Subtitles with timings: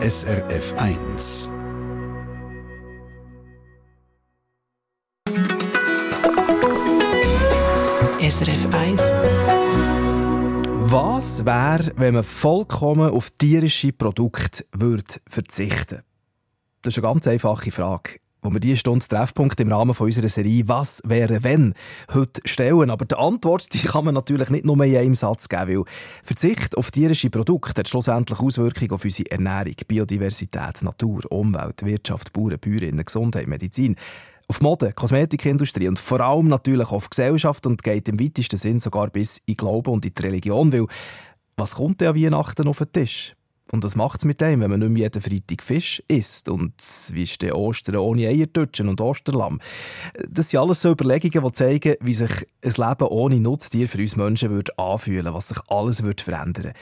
[0.00, 1.52] SRF 1.
[8.20, 9.02] SRF 1.
[10.90, 16.04] Was wäre, wenn man vollkommen auf tierische Produkte würde verzichten
[16.82, 20.64] Das ist eine ganz einfache Frage wo wir diese Stunde Treffpunkt im Rahmen unserer Serie
[20.66, 21.74] «Was wäre wenn?»
[22.12, 22.90] heute stellen.
[22.90, 25.84] Aber die Antwort die kann man natürlich nicht nur in einem Satz geben, weil
[26.22, 32.58] Verzicht auf tierische Produkte hat schlussendlich Auswirkungen auf unsere Ernährung, Biodiversität, Natur, Umwelt, Wirtschaft, Bauern,
[32.60, 33.96] Bäuerinnen, Gesundheit, Medizin
[34.48, 39.10] auf Mode, Kosmetikindustrie und vor allem natürlich auf Gesellschaft und geht im weitesten Sinn sogar
[39.10, 40.86] bis in Glauben und in die Religion, weil
[41.56, 43.34] was kommt denn an Weihnachten auf den Tisch?
[43.70, 46.48] Und was macht es mit dem, wenn man nicht mehr jeden Freitag Fisch isst?
[46.48, 46.72] Und
[47.12, 49.60] wie ist der Ostern ohne Eiertutschen und Osterlamm?
[50.28, 52.30] Das sind alles so Überlegungen, die zeigen, wie sich
[52.62, 56.72] ein Leben ohne Nutztier für uns Menschen würde anfühlen was sich alles würde verändern würde.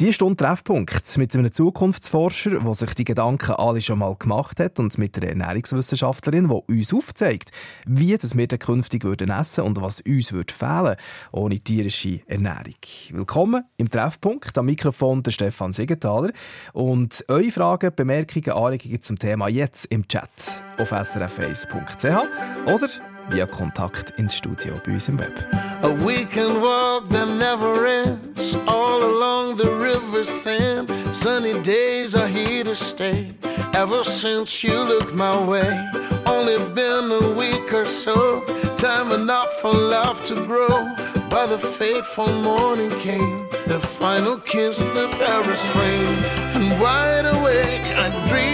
[0.00, 4.78] Die Stunde Treffpunkt mit einem Zukunftsforscher, der sich die Gedanken alle schon mal gemacht hat
[4.78, 7.50] und mit einer Ernährungswissenschaftlerin, die uns aufzeigt,
[7.84, 10.94] wie das wir dann künftig würden essen und was uns würde fehlen
[11.32, 12.76] ohne tierische Ernährung.
[13.10, 14.56] Willkommen im Treffpunkt.
[14.56, 16.30] Am Mikrofon der Stefan Siegenthaler.
[16.72, 22.88] Und eure Fragen, Bemerkungen, Anregungen zum Thema jetzt im Chat auf srf1.ch oder
[23.30, 25.32] via Kontakt ins Studio bei uns im Web.
[25.82, 30.90] A weekend walk that never ends, all along the river sand.
[31.12, 33.32] Sunny days are here to stay.
[33.74, 35.70] Ever since you looked my way,
[36.26, 38.44] only been a week or so.
[38.76, 40.86] Time enough for love to grow.
[41.30, 46.06] But the fateful morning came, the final kiss, the Paris rain,
[46.56, 48.47] and wide awake I dream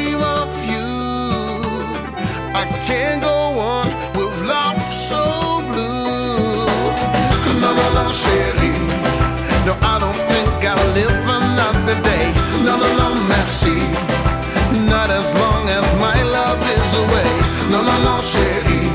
[13.65, 13.79] merci.
[14.87, 17.31] Not as long as my love is away.
[17.71, 18.91] No, no, no, chérie.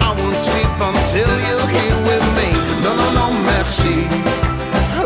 [0.00, 2.52] I won't sleep until you're here with me.
[2.82, 4.06] No, no, no, merci.
[4.98, 5.04] Oh.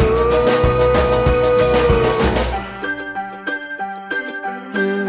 [4.75, 5.07] Hmm.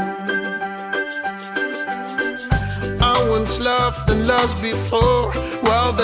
[4.28, 5.37] loves before.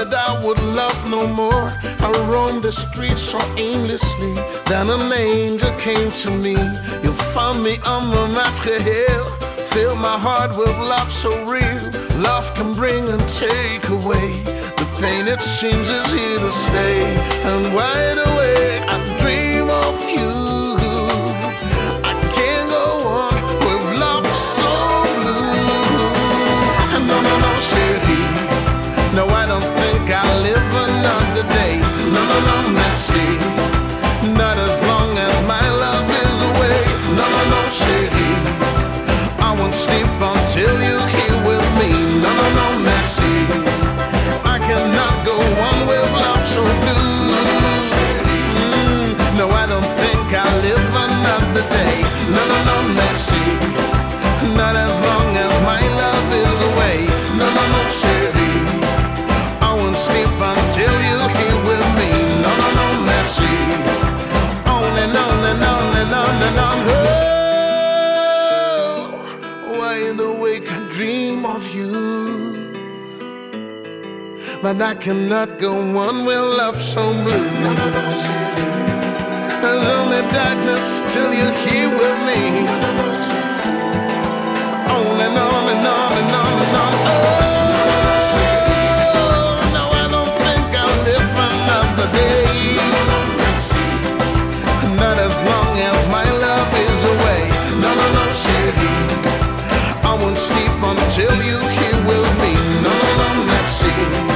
[0.04, 1.72] That I would love no more.
[2.02, 4.34] I roamed the streets so aimlessly.
[4.68, 6.58] Then an angel came to me.
[7.04, 9.26] You found me on the Matre Hill.
[9.72, 11.86] Fill my heart with love so real.
[12.22, 14.44] Love can bring and take away.
[14.76, 17.06] The pain it seems is here to stay.
[17.48, 18.84] And wide awake,
[37.18, 38.30] no, no no shitty
[39.48, 41.90] I won't sleep until you came with me.
[42.24, 43.36] No no no mercy
[44.54, 47.28] I cannot go on with love, so blue.
[48.24, 51.96] Mm, no, I don't think I'll live another day.
[52.36, 52.74] No, no, no.
[70.94, 71.92] Dream of you.
[74.62, 77.50] But I cannot go on with love so blue.
[79.62, 82.42] There's only darkness till you're here with me.
[84.96, 86.94] On and on and on and on and on.
[87.10, 87.22] Oh.
[89.78, 92.46] No, I don't think I'll live another day.
[95.04, 97.42] Not as long as my love is away.
[97.82, 98.24] No, no, no.
[100.14, 102.54] I won't sleep until you here with me.
[102.84, 104.33] No, no, no, merci.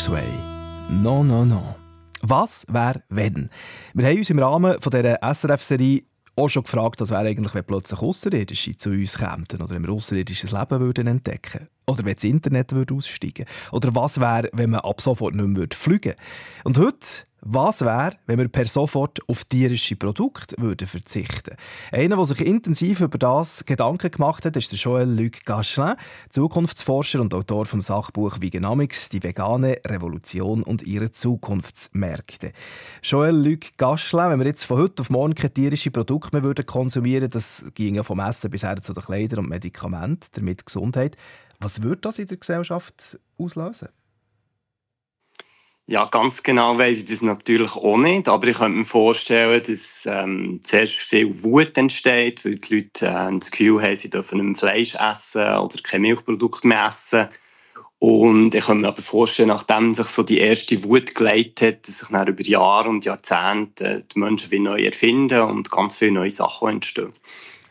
[0.00, 0.32] Sway.
[0.88, 1.74] No, no, no.
[2.22, 3.50] Was wäre, wenn?
[3.92, 6.04] Wir haben uns im Rahmen dieser SRF-Serie
[6.36, 9.92] auch schon gefragt, was wäre eigentlich, wenn plötzlich Außerirdische zu uns kämen oder wenn wir
[9.92, 14.80] außerirdisches Leben würden entdecken oder wenn das Internet würde aussteigen oder was wäre, wenn man
[14.80, 16.16] ab sofort nicht mehr fliegen würde.
[16.64, 21.56] Und heute was wäre, wenn wir per sofort auf tierische Produkte würden verzichten
[21.90, 25.96] Einer, der sich intensiv über das Gedanken gemacht hat, ist Joël-Luc Gachelin,
[26.28, 32.52] Zukunftsforscher und Autor vom Sachbuch Veganomics, die vegane Revolution und ihre Zukunftsmärkte.
[33.02, 37.30] Joël-Luc Gachelin, wenn wir jetzt von heute auf morgen keine tierischen Produkte mehr würden konsumieren
[37.30, 41.16] das ginge vom Essen bis her zu den Kleidern und Medikamenten, damit Gesundheit.
[41.58, 43.88] Was würde das in der Gesellschaft auslösen?
[45.90, 50.06] Ja, ganz genau weiß ich das natürlich auch nicht, aber ich könnte mir vorstellen, dass
[50.06, 54.46] ähm, zuerst viel Wut entsteht, weil die Leute äh, das Gefühl haben, sie dürfen nicht
[54.46, 57.26] mehr Fleisch essen oder keine Milchprodukte mehr essen.
[57.98, 61.98] Und ich könnte mir aber vorstellen, nachdem sich so die erste Wut geleitet hat, dass
[61.98, 66.30] sich dann über Jahre und Jahrzehnte die Menschen wieder neu erfinden und ganz viele neue
[66.30, 67.12] Sachen entstehen.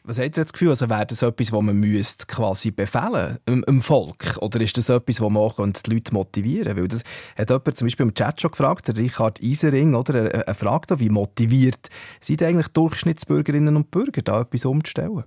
[0.04, 0.69] Was hat ihr das Gefühl?
[0.69, 4.38] Also wäre das etwas, was man müsste quasi befehlen im, im Volk?
[4.40, 6.81] Oder ist das etwas, was man auch die Leute motivieren könnte?
[6.81, 7.04] Weil das
[7.38, 10.31] hat jemand zum Beispiel im Chat schon gefragt, der Richard Isering, oder?
[10.34, 11.90] Er, er fragt auch, wie motiviert
[12.22, 15.24] sind eigentlich Durchschnittsbürgerinnen und Bürger, da etwas umzustellen?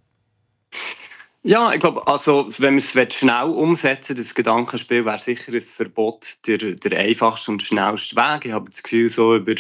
[1.45, 6.47] Ja, ich glaube, also, wenn wir es schnell umsetzen das Gedankenspiel wäre sicher ein Verbot
[6.47, 8.47] der, der einfachste und schnellste Weg.
[8.47, 9.55] Ich habe das Gefühl, so über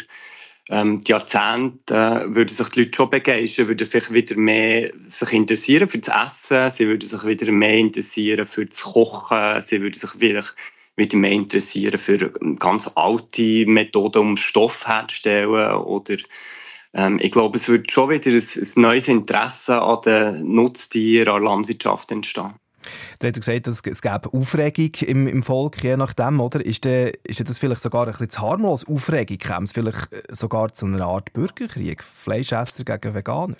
[0.68, 5.32] ähm, die Jahrzehnte äh, würden sich die Leute schon begeistern, würden vielleicht wieder mehr sich
[5.32, 9.98] interessieren für das Essen, sie würden sich wieder mehr interessieren für das Kochen, sie würden
[9.98, 10.44] sich wieder,
[10.96, 16.16] wieder mehr interessieren für ganz alte Methoden, um Stoff herzustellen oder
[16.94, 21.42] ähm, ich glaube, es wird schon wieder ein, ein neues Interesse an den Nutztieren, an
[21.42, 22.54] Landwirtschaft entstehen.
[23.18, 26.64] Du hast gesagt, es, es gäbe Aufregung im, im Volk, je nachdem, oder?
[26.64, 28.86] Ist, de, ist das vielleicht sogar ein bisschen zu harmlos?
[28.86, 32.02] Aufregung käme es vielleicht äh, sogar zu einer Art Bürgerkrieg?
[32.02, 33.56] Fleischesser gegen Veganer?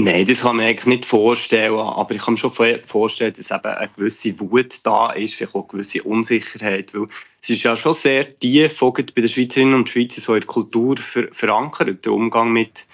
[0.00, 1.74] Nein, das kann man eigentlich nicht vorstellen.
[1.74, 5.62] Aber ich kann mir schon vorstellen, dass eben eine gewisse Wut da ist, vielleicht auch
[5.62, 6.94] eine gewisse Unsicherheit.
[6.94, 7.08] Weil
[7.42, 10.96] es ist ja schon sehr tief bei den Schweizerinnen und Schweizern so in der Kultur
[10.96, 12.86] verankert, der Umgang mit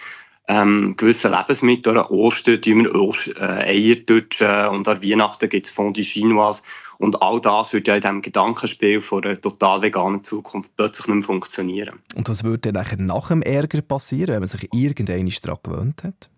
[0.48, 1.98] ähm, gewisse Lebensmittel.
[1.98, 6.62] An Ostern tun wir Ost äh, Eier dutschen und an Weihnachten gibt es Fondue Chinoise.
[6.98, 11.16] Und all das würde ja in diesem Gedankenspiel von einer total veganen Zukunft plötzlich nicht
[11.16, 11.98] mehr funktionieren.
[12.14, 16.30] Und was würde dann nach dem Ärger passieren, wenn man sich irgendeine daran gewöhnt hat?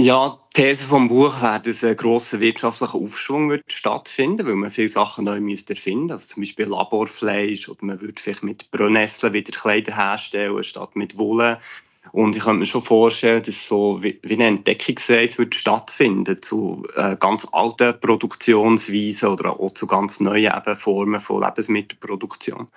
[0.00, 4.70] Ja, die These vom Buch wäre, dass ein grosser wirtschaftlicher Aufschwung wird stattfinden weil man
[4.70, 9.32] viele Sachen neu müsste erfinden also zum Beispiel Laborfleisch oder man würde vielleicht mit Brennnesseln
[9.32, 11.58] wieder Kleider herstellen statt mit Wolle.
[12.12, 17.16] Und ich könnte mir schon vorstellen, dass so wie eine Entdeckungsreise wird stattfinden zu äh,
[17.16, 22.68] ganz alten Produktionsweisen oder auch zu ganz neuen Formen von Lebensmittelproduktion.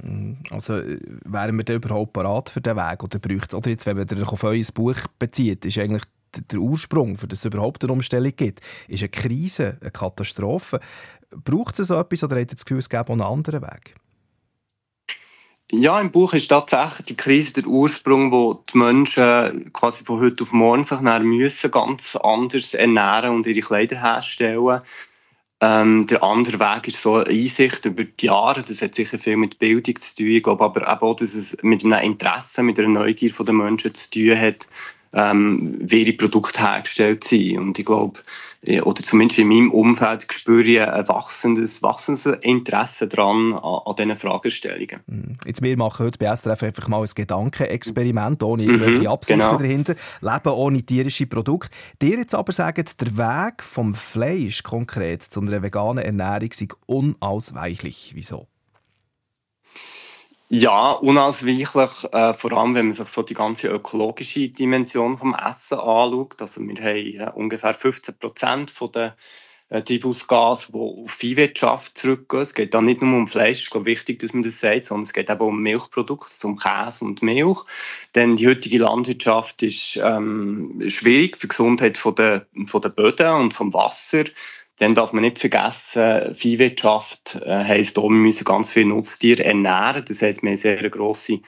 [0.00, 0.38] Mhm.
[0.50, 3.02] Also äh, wären wir da überhaupt parat für den Weg?
[3.02, 6.04] Oder braucht es, oder jetzt, wenn man auf euer Buch bezieht, ist eigentlich
[6.50, 10.80] der Ursprung, für das es überhaupt eine Umstellung gibt, ist eine Krise, eine Katastrophe.
[11.30, 13.94] Braucht es so etwas oder hat ihr das Gefühl, es gäbe einen anderen Weg?
[15.74, 20.42] Ja, im Buch ist tatsächlich die Krise der Ursprung, wo die Menschen quasi von heute
[20.42, 24.80] auf morgen sich müssen ganz anders ernähren und ihre Kleider herstellen.
[25.62, 28.62] Ähm, der andere Weg ist so eine Einsicht über die Jahre.
[28.62, 30.26] Das hat sicher viel mit Bildung zu tun.
[30.26, 34.10] Ich glaube aber auch, dass es mit einem Interesse, mit einer Neugier der Menschen zu
[34.10, 34.68] tun hat,
[35.12, 37.58] ähm, wie ihre Produkte hergestellt sind.
[37.58, 38.20] Und ich glaube,
[38.64, 43.96] äh, oder zumindest in meinem Umfeld spüre ich ein wachsendes, wachsendes Interesse daran, an, an
[43.96, 45.00] diesen Fragestellungen.
[45.06, 45.36] Mhm.
[45.44, 49.56] Jetzt, wir machen heute bei SRF einfach mal ein Gedankenexperiment, ohne irgendwelche mhm, Absichten genau.
[49.56, 49.94] dahinter.
[50.20, 51.70] Leben ohne tierische Produkte.
[52.00, 58.12] Dir jetzt aber sagen, der Weg vom Fleisch konkret zu einer veganen Ernährung sei unausweichlich.
[58.14, 58.46] Wieso?
[60.54, 65.78] Ja, unausweichlich, äh, vor allem wenn man sich so die ganze ökologische Dimension vom Essen
[65.78, 66.42] anschaut.
[66.42, 69.12] Also wir haben äh, ungefähr 15 Prozent von den
[69.70, 72.42] äh, Treibhausgas, die auf Viehwirtschaft zurückgehen.
[72.42, 75.04] Es geht da nicht nur um Fleisch, es ist wichtig, dass man das sagt, sondern
[75.04, 77.60] es geht eben um Milchprodukte, um Käse und Milch.
[78.14, 83.32] Denn die heutige Landwirtschaft ist ähm, schwierig für die Gesundheit von der, von der Böden
[83.36, 84.24] und vom Wasser.
[84.82, 90.04] Dann darf man nicht vergessen, Viehwirtschaft äh, heisst auch, wir müssen ganz viele Nutztiere ernähren.
[90.04, 91.38] Das heisst, wir haben sehr grosse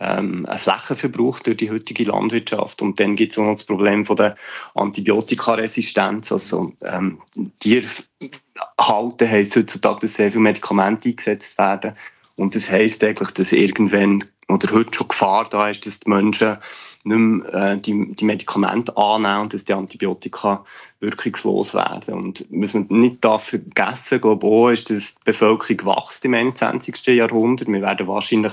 [0.00, 2.80] ähm, Flächenverbrauch durch die heutige Landwirtschaft.
[2.80, 4.36] Und dann gibt es auch noch das Problem von der
[4.74, 6.32] Antibiotikaresistenz.
[6.32, 7.20] Also ähm,
[7.60, 11.92] Tierhalten heisst heutzutage, dass sehr viele Medikamente eingesetzt werden.
[12.36, 16.56] Und das heisst eigentlich, dass irgendwann oder heute schon Gefahr da ist, dass die Menschen
[17.04, 20.64] nicht mehr äh, die, die Medikamente annehmen und dass die Antibiotika
[21.00, 22.14] wirkungslos werden.
[22.14, 27.06] Und was man nicht darf vergessen auch, ist, dass die Bevölkerung wächst im 21.
[27.06, 27.68] Jahrhundert.
[27.68, 28.52] Wir werden wahrscheinlich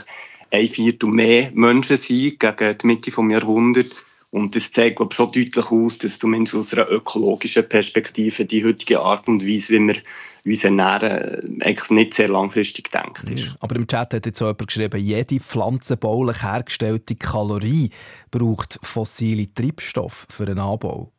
[0.51, 4.05] ein Viertel mehr Menschen sein gegen die Mitte des Jahrhunderts.
[4.35, 8.65] Und das zeigt, glaube ich, schon deutlich aus, dass zumindest aus einer ökologischen Perspektive die
[8.65, 9.95] heutige Art und Weise, wie wir
[10.43, 13.51] uns ernähren, eigentlich nicht sehr langfristig gedacht ist.
[13.51, 13.55] Mhm.
[13.61, 17.91] Aber im Chat hat jetzt auch jemand geschrieben, jede pflanzenbaulich hergestellte Kalorie
[18.29, 21.13] braucht fossile Treibstoffe für einen Anbau.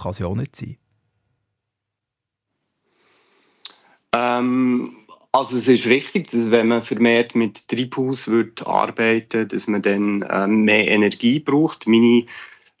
[0.00, 0.76] Kann es ja auch nicht sein.
[4.14, 4.96] Ähm,
[5.32, 10.24] also es ist richtig, dass wenn man vermehrt mit Treibhaus wird arbeiten, dass man dann
[10.30, 11.88] ähm, mehr Energie braucht.
[11.88, 12.26] Meine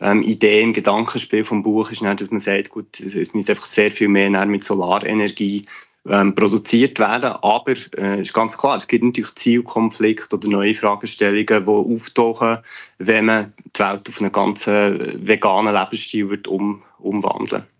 [0.00, 3.92] ähm, Idee im Gedankenspiel vom Buch ist dass man sagt, gut, es müsste einfach sehr
[3.92, 5.62] viel mehr mit Solarenergie
[6.08, 7.32] ähm, produziert werden.
[7.42, 12.58] Aber es äh, ist ganz klar, es gibt natürlich Zielkonflikte oder neue Fragestellungen, die auftauchen,
[12.98, 17.64] wenn man die Welt auf einen ganz veganen Lebensstil wird um, umwandeln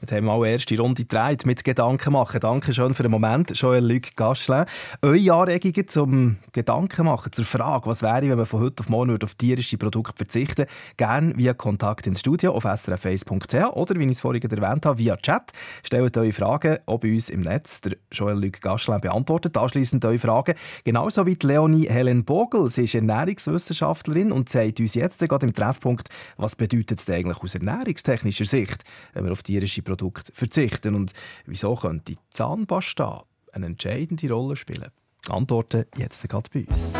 [0.00, 2.40] Jetzt haben wir auch erste Runde gedreht mit Gedanken machen.
[2.40, 4.64] Danke schön für den Moment, Joël-Luc Gaschlin.
[5.02, 9.22] Eure Anregungen zum Gedanken machen, zur Frage, was wäre, wenn man von heute auf morgen
[9.22, 14.10] auf tierische Produkte verzichten würde, gerne via Kontakt ins Studio auf srface.ch oder, wie ich
[14.12, 15.52] es vorhin erwähnt habe, via Chat.
[15.82, 17.82] Stellt eure Fragen auch bei uns im Netz.
[17.82, 20.54] Der Joël-Luc Gaschlin beantwortet anschliessend eure Fragen.
[20.84, 22.70] Genauso wie die Leonie Helen Bogel.
[22.70, 27.54] Sie ist Ernährungswissenschaftlerin und zeigt uns jetzt gerade im Treffpunkt, was bedeutet es eigentlich aus
[27.54, 31.12] ernährungstechnischer Sicht, wenn wir auf tierische Produkte verzichten und
[31.44, 34.90] wieso könnte Zahnpasta eine entscheidende Rolle spielen?
[35.28, 36.94] Antworten jetzt gerade bei uns.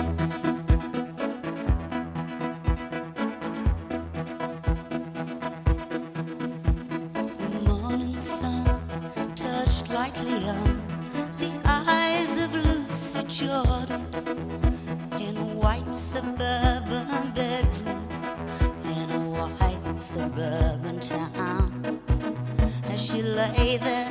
[23.70, 24.10] lay there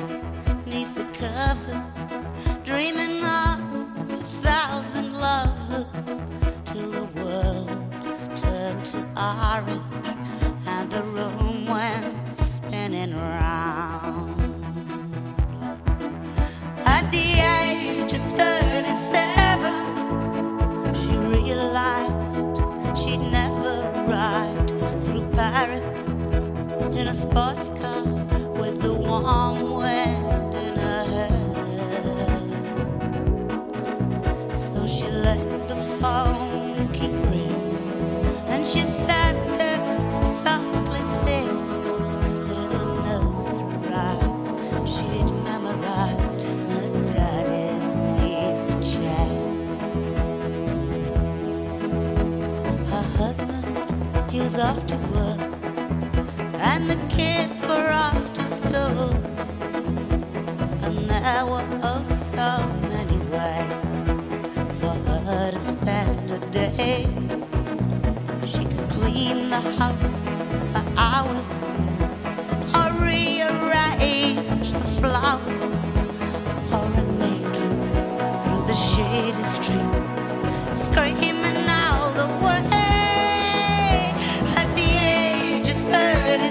[0.66, 1.92] neath the covers,
[2.64, 3.60] dreaming of
[4.10, 5.84] a thousand lovers
[6.64, 7.68] till the world
[8.36, 10.08] turned to orange
[10.66, 14.30] and the room went spinning round.
[16.86, 22.36] At the age of 37, she realized
[22.98, 23.74] she'd never
[24.08, 24.70] ride
[25.04, 25.86] through Paris
[26.96, 27.89] in a sports car.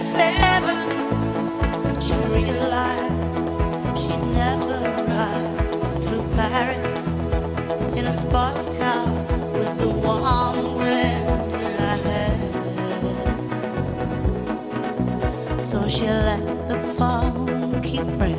[0.10, 0.78] seven,
[2.02, 3.22] she realized
[4.02, 7.08] she'd never ride through Paris
[7.98, 9.06] in a sports car
[9.54, 12.38] with the warm wind in her hair.
[15.60, 18.39] So she let the phone keep ringing.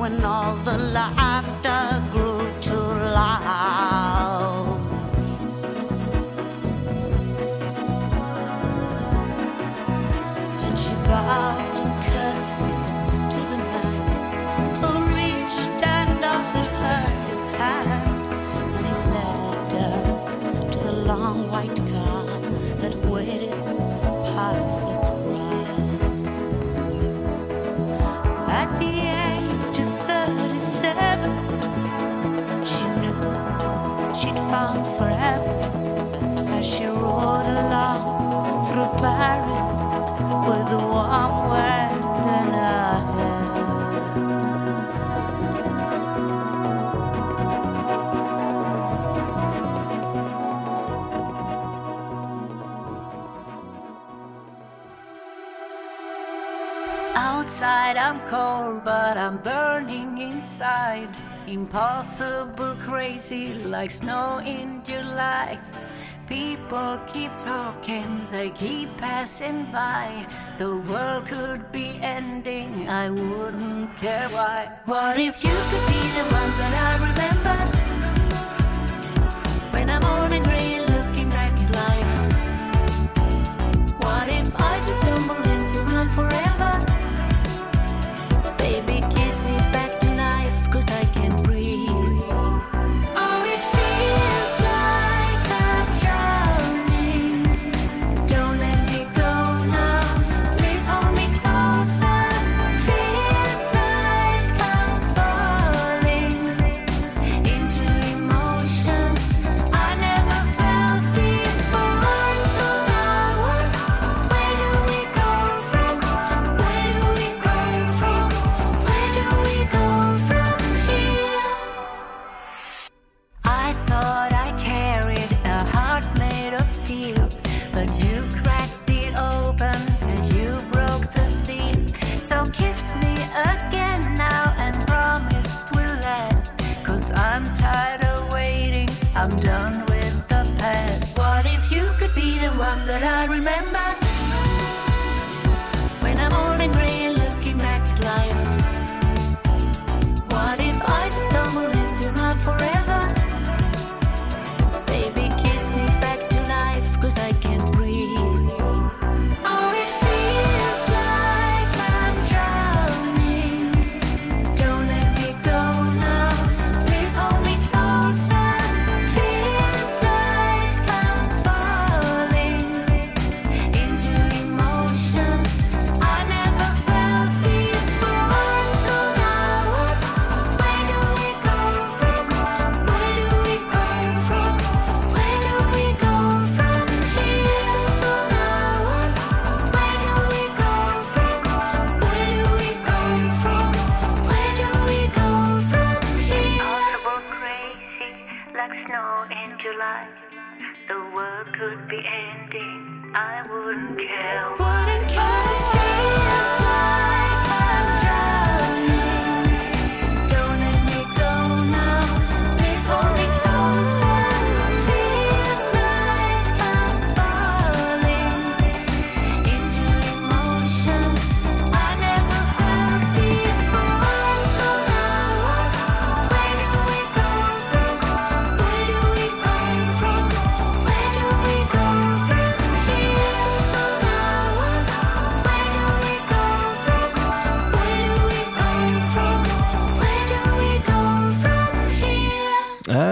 [0.00, 3.69] when all the laughter grew too loud.
[57.50, 61.08] Outside I'm cold, but I'm burning inside.
[61.46, 65.58] Impossible crazy like snow in July.
[66.30, 70.24] People keep talking, they keep passing by.
[70.58, 74.70] The world could be ending, I wouldn't care why.
[74.84, 77.79] What if you could be the one that I remember?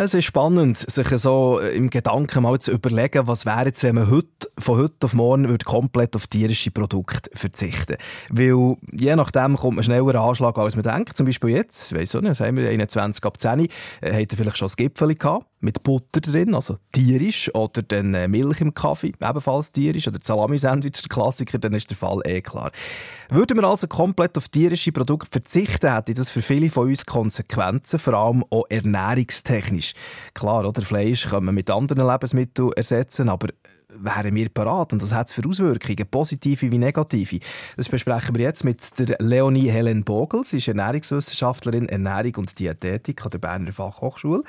[0.08, 4.10] Es ist spannend, sich so im Gedanken mal zu überlegen, was wäre jetzt, wenn man
[4.10, 7.96] heute, von heute auf morgen würde komplett auf tierische Produkte verzichten
[8.30, 11.16] Weil je nachdem kommt man schneller an Anschlag, als man denkt.
[11.16, 13.68] Zum Beispiel jetzt, weiss auch nicht, haben wir, 21 ab 10, äh,
[14.02, 18.60] habt vielleicht schon das Gipfel gehabt, mit Butter drin, also tierisch, oder dann äh, Milch
[18.60, 22.70] im Kaffee, ebenfalls tierisch, oder Salami-Sandwich, der Klassiker, dann ist der Fall eh klar.
[23.30, 27.98] Würden wir also komplett auf tierische Produkte verzichten, hätte das für viele von uns Konsequenzen,
[27.98, 29.94] vor allem auch ernährungstechnisch.
[30.34, 33.48] Klar, oder Fleisch kann man mit anderen Lebensmitteln ersetzen, aber
[33.90, 37.40] wären wir parat und das hat es für Auswirkungen, positive wie negative.
[37.76, 40.44] Das besprechen wir jetzt mit der Leonie Helen Bogel.
[40.44, 44.42] Sie ist Ernährungswissenschaftlerin, Ernährung und Diätetik an der Berner Fachhochschule.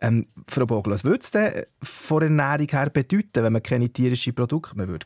[0.00, 4.34] Ähm, Frau Bogel, was würde es denn von Ernährung her bedeuten, wenn man keine tierischen
[4.34, 5.04] Produkte mehr würde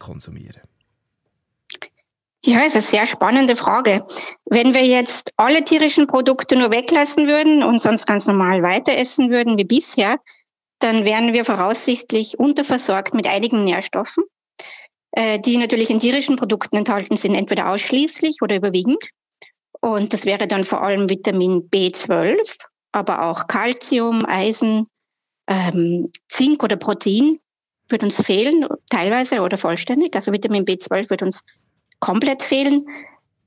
[2.44, 4.07] Ja, ist eine sehr spannende Frage.
[4.46, 9.31] Wenn wir jetzt alle tierischen Produkte nur weglassen würden und sonst ganz normal weiter essen
[9.31, 10.18] würden wie bisher,
[10.79, 14.25] dann wären wir voraussichtlich unterversorgt mit einigen Nährstoffen,
[15.12, 19.11] äh, die natürlich in tierischen Produkten enthalten sind, entweder ausschließlich oder überwiegend.
[19.81, 22.59] Und das wäre dann vor allem Vitamin B12,
[22.93, 24.87] aber auch Calcium, Eisen,
[25.47, 27.38] ähm, Zink oder Protein
[27.88, 30.14] wird uns fehlen, teilweise oder vollständig.
[30.14, 31.43] Also Vitamin B12 wird uns
[32.01, 32.87] komplett fehlen.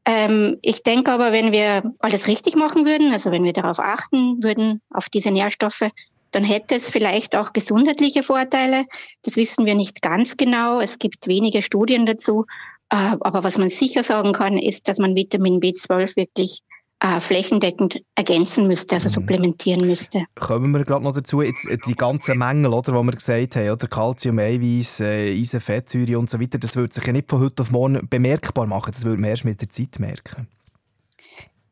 [0.05, 4.41] Ähm, ich denke aber, wenn wir alles richtig machen würden, also wenn wir darauf achten
[4.41, 5.83] würden, auf diese Nährstoffe,
[6.31, 8.85] dann hätte es vielleicht auch gesundheitliche Vorteile.
[9.23, 10.79] Das wissen wir nicht ganz genau.
[10.79, 12.45] Es gibt wenige Studien dazu.
[12.89, 16.61] Äh, aber was man sicher sagen kann, ist, dass man Vitamin B12 wirklich
[17.01, 20.25] äh, flächendeckend ergänzen müsste, also supplementieren müsste.
[20.35, 23.71] Kommen wir gerade noch dazu, jetzt äh, die ganzen Mängel, oder, die wir gesagt haben,
[23.71, 27.39] oder Calcium, Eiweiß, äh, Eisen, Fettsäure und so weiter, das würde sich ja nicht von
[27.39, 30.47] heute auf morgen bemerkbar machen, das würde man erst mit der Zeit merken.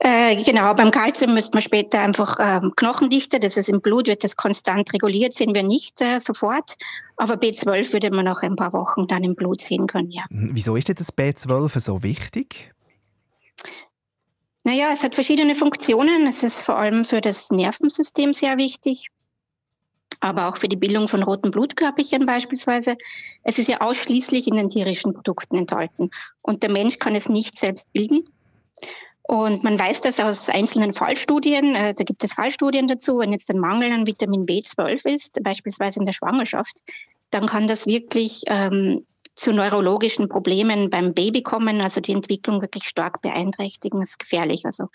[0.01, 4.23] Äh, genau, beim Kalzium müsste man später einfach ähm, Knochendichte, das ist im Blut, wird
[4.23, 6.77] das konstant reguliert, sehen wir nicht äh, sofort.
[7.17, 10.23] Aber B12 würde man nach ein paar Wochen dann im Blut sehen können, ja.
[10.29, 10.51] Mhm.
[10.53, 12.71] Wieso ist denn das B12 so wichtig?
[14.63, 16.27] Naja, es hat verschiedene Funktionen.
[16.27, 19.07] Es ist vor allem für das Nervensystem sehr wichtig,
[20.21, 22.95] aber auch für die Bildung von roten Blutkörperchen beispielsweise.
[23.43, 26.09] Es ist ja ausschließlich in den tierischen Produkten enthalten
[26.41, 28.23] und der Mensch kann es nicht selbst bilden.
[29.29, 33.51] Und man weiß das aus einzelnen Fallstudien, äh, da gibt es Fallstudien dazu, wenn jetzt
[33.51, 36.79] ein Mangel an Vitamin B12 ist, beispielsweise in der Schwangerschaft,
[37.29, 42.85] dann kann das wirklich ähm, zu neurologischen Problemen beim Baby kommen, also die Entwicklung wirklich
[42.85, 43.99] stark beeinträchtigen.
[43.99, 44.85] Das ist gefährlich, also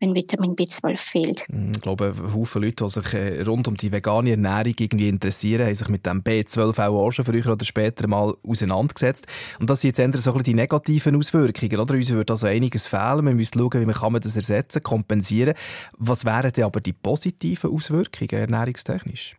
[0.00, 1.46] wenn Vitamin B12 fehlt.
[1.48, 5.66] Hm, Ich glaube, Haufen Leute, die sich äh, rund um die vegane Ernährung irgendwie interessieren,
[5.66, 9.26] haben sich mit dem B12 auch, schon früher oder später mal auseinandergesetzt.
[9.60, 11.80] Und das sind jetzt eher so ein bisschen die negativen Auswirkungen.
[11.80, 11.94] Oder?
[11.94, 13.24] Uns würde also einiges fehlen.
[13.24, 15.54] Man müsste schauen, wie man kann das ersetzen, kompensieren.
[15.96, 19.36] Was wären denn aber die positiven Auswirkungen ernährungstechnisch?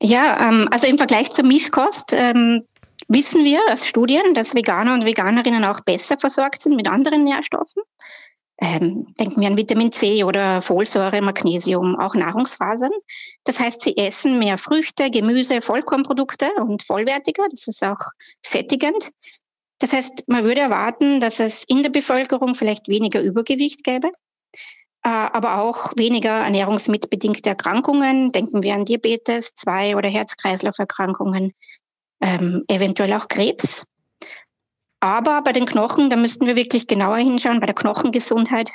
[0.00, 2.62] Ja, ähm, also im Vergleich zur Misskost ähm,
[3.08, 7.82] wissen wir aus Studien, dass Veganer und Veganerinnen auch besser versorgt sind mit anderen Nährstoffen.
[8.60, 12.90] Ähm, denken wir an Vitamin C oder Folsäure, Magnesium, auch Nahrungsfasern.
[13.44, 17.46] Das heißt, sie essen mehr Früchte, Gemüse, Vollkornprodukte und vollwertiger.
[17.50, 18.00] Das ist auch
[18.44, 19.10] sättigend.
[19.78, 24.08] Das heißt, man würde erwarten, dass es in der Bevölkerung vielleicht weniger Übergewicht gäbe,
[25.04, 28.32] äh, aber auch weniger ernährungsmitbedingte Erkrankungen.
[28.32, 31.52] Denken wir an Diabetes, zwei oder Herz-Kreislauf-Erkrankungen,
[32.20, 33.84] ähm, eventuell auch Krebs.
[35.00, 38.70] Aber bei den Knochen, da müssten wir wirklich genauer hinschauen, bei der Knochengesundheit,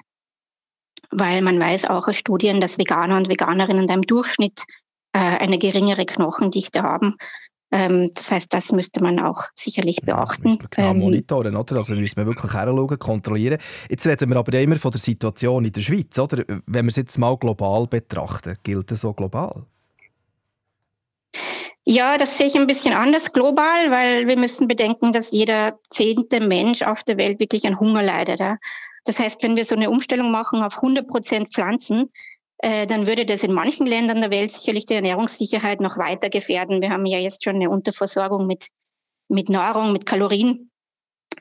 [1.12, 4.64] weil man weiß auch aus Studien, dass Veganer und Veganerinnen da im Durchschnitt
[5.14, 7.18] äh, eine geringere Knochendichte haben.
[7.72, 10.44] Ähm, das heißt, das müsste man auch sicherlich beachten.
[10.44, 11.78] Müssen wir genau Ähm, monitoren, oder?
[11.78, 13.58] Also müssen wir wirklich heranschauen, kontrollieren.
[13.90, 16.44] Jetzt reden wir aber immer von der Situation in der Schweiz, oder?
[16.68, 19.66] Wenn wir es jetzt mal global betrachten, gilt das so global?
[21.86, 26.40] Ja, das sehe ich ein bisschen anders global, weil wir müssen bedenken, dass jeder zehnte
[26.40, 28.40] Mensch auf der Welt wirklich an Hunger leidet.
[29.06, 32.10] Das heißt, wenn wir so eine Umstellung machen auf 100 Prozent Pflanzen,
[32.60, 36.82] äh, dann würde das in manchen Ländern der Welt sicherlich die Ernährungssicherheit noch weiter gefährden.
[36.82, 38.70] Wir haben ja jetzt schon eine Unterversorgung mit,
[39.28, 40.72] mit Nahrung, mit Kalorien.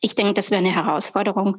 [0.01, 1.59] Ich denke, das wäre eine Herausforderung.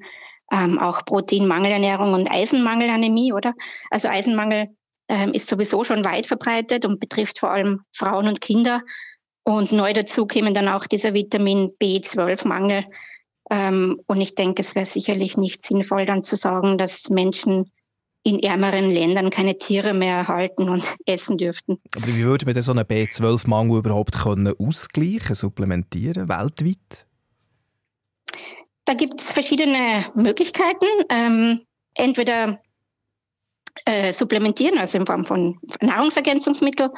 [0.52, 3.54] Ähm, auch Proteinmangelernährung und Eisenmangelanämie, oder?
[3.90, 4.76] Also Eisenmangel
[5.08, 8.82] ist sowieso schon weit verbreitet und betrifft vor allem Frauen und Kinder.
[9.44, 12.86] Und neu dazu kämen dann auch dieser Vitamin B12-Mangel.
[13.52, 17.72] Ähm, und ich denke, es wäre sicherlich nicht sinnvoll, dann zu sagen, dass Menschen
[18.24, 21.78] in ärmeren Ländern keine Tiere mehr erhalten und essen dürften.
[21.96, 27.06] Aber wie würde man denn so einen B12-Mangel überhaupt können ausgleichen, supplementieren, weltweit?
[28.86, 30.88] Da gibt es verschiedene Möglichkeiten.
[31.10, 31.62] Ähm,
[31.96, 32.62] entweder
[33.86, 36.92] äh, supplementieren, also in Form von Nahrungsergänzungsmittel.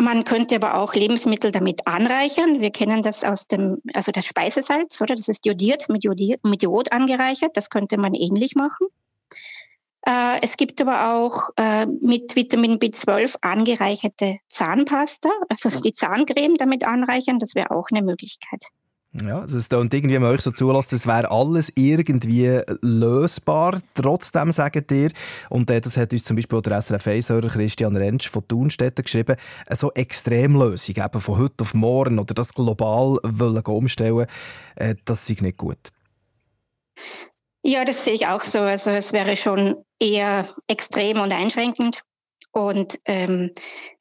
[0.00, 2.60] Man könnte aber auch Lebensmittel damit anreichern.
[2.60, 5.14] Wir kennen das aus dem, also das Speisesalz, oder?
[5.14, 7.56] Das ist jodiert, mit, Jodier, mit Jod angereichert.
[7.56, 8.86] Das könnte man ähnlich machen.
[10.06, 16.84] Äh, es gibt aber auch äh, mit Vitamin B12 angereicherte Zahnpasta, also die Zahncreme damit
[16.84, 17.38] anreichern.
[17.38, 18.64] Das wäre auch eine Möglichkeit.
[19.12, 23.80] Ja, also es klingt irgendwie, wenn man euch so zulässt, das wäre alles irgendwie lösbar.
[23.94, 25.10] Trotzdem sagt ihr,
[25.48, 29.34] und äh, das hat uns zum Beispiel auch der SRF-Hörer Christian Rentsch von Thunstetten geschrieben,
[29.66, 34.26] eine so Extremlösung, eben von heute auf morgen oder das global wollen umstellen,
[34.76, 35.78] äh, das ist nicht gut.
[37.64, 38.60] Ja, das sehe ich auch so.
[38.60, 42.02] Also es wäre schon eher extrem und einschränkend.
[42.52, 43.50] Und ähm,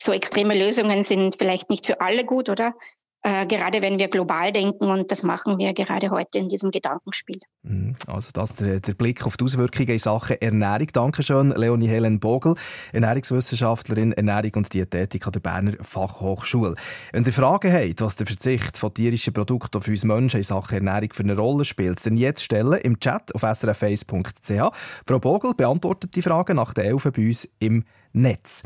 [0.02, 2.74] so extreme Lösungen sind vielleicht nicht für alle gut, oder?
[3.22, 7.40] Äh, gerade wenn wir global denken und das machen wir gerade heute in diesem Gedankenspiel.
[7.64, 7.96] Mhm.
[8.08, 10.88] Also das der, der Blick auf die Auswirkungen in Sachen Ernährung.
[10.94, 12.56] Dankeschön, Leonie Helen Bogel,
[12.94, 16.76] Ernährungswissenschaftlerin, Ernährung und Diätetik an der Berner Fachhochschule.
[17.12, 20.88] Wenn ihr Fragen habt, was der Verzicht von tierischen Produkten auf uns Menschen in Sachen
[20.88, 24.76] Ernährung für eine Rolle spielt, dann jetzt stellen im Chat auf srf1.ch.
[25.06, 28.64] Frau Bogel beantwortet die Fragen nach der Elfen bei uns im Netz.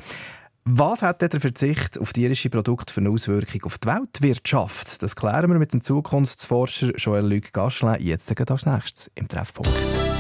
[0.66, 5.04] Was hat der Verzicht auf tierische Produkte für eine Auswirkung auf die Weltwirtschaft?
[5.04, 10.13] Das klären wir mit dem Zukunftsforscher Joël-Luc Gachelin jetzt als nächstes im Treffpunkt.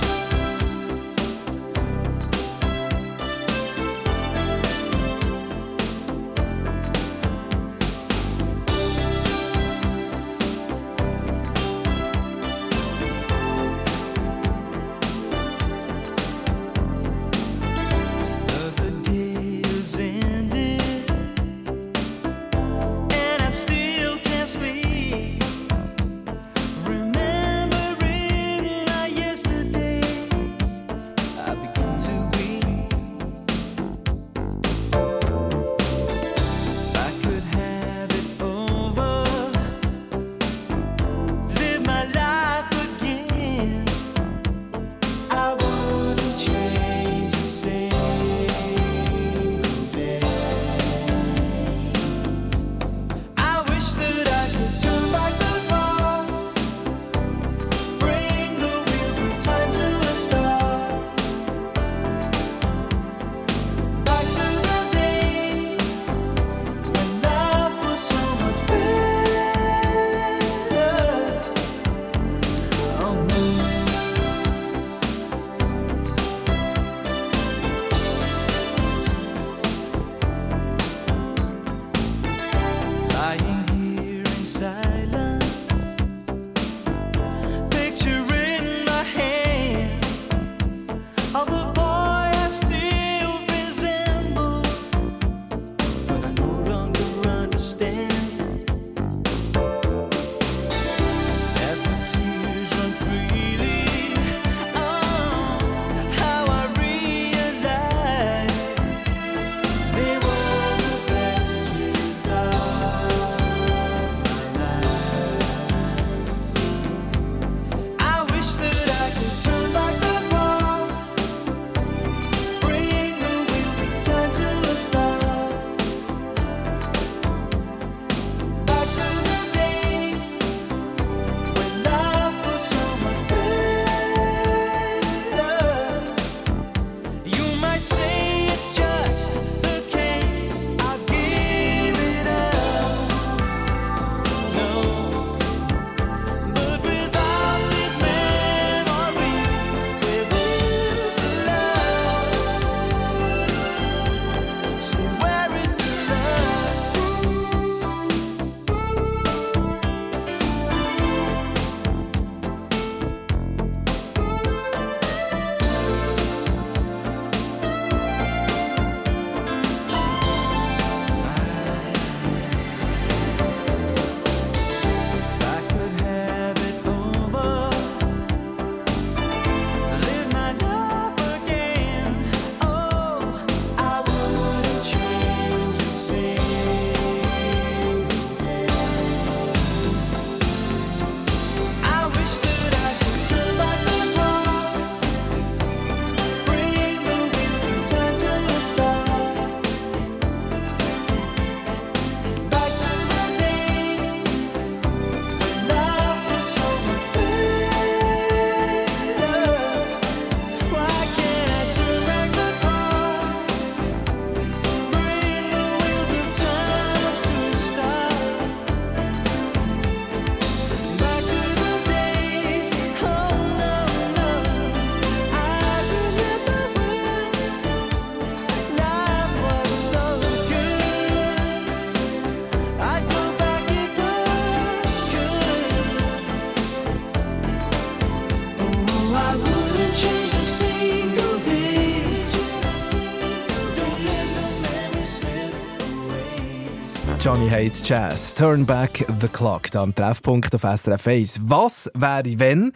[247.33, 248.35] Johnny Hates Jazz.
[248.35, 249.71] Turn back the clock.
[249.71, 251.39] Da am Treffpunkt auf SRF 1.
[251.45, 252.73] Was wäre, wenn,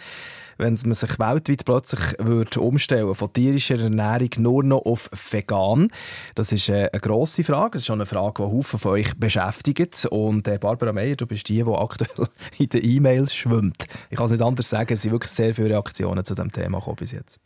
[0.57, 5.89] wenn man sich weltweit plötzlich würde umstellen von tierischer Ernährung nur noch auf vegan?
[6.33, 7.73] Das ist äh, eine grosse Frage.
[7.73, 10.07] Das ist schon eine Frage, die Haufen von euch beschäftigt.
[10.09, 13.85] Und äh, Barbara Meyer, du bist die, die aktuell in den E-Mails schwimmt.
[14.09, 16.79] Ich kann es nicht anders sagen, es sind wirklich sehr viele Reaktionen zu diesem Thema
[16.79, 17.39] gekommen bis jetzt.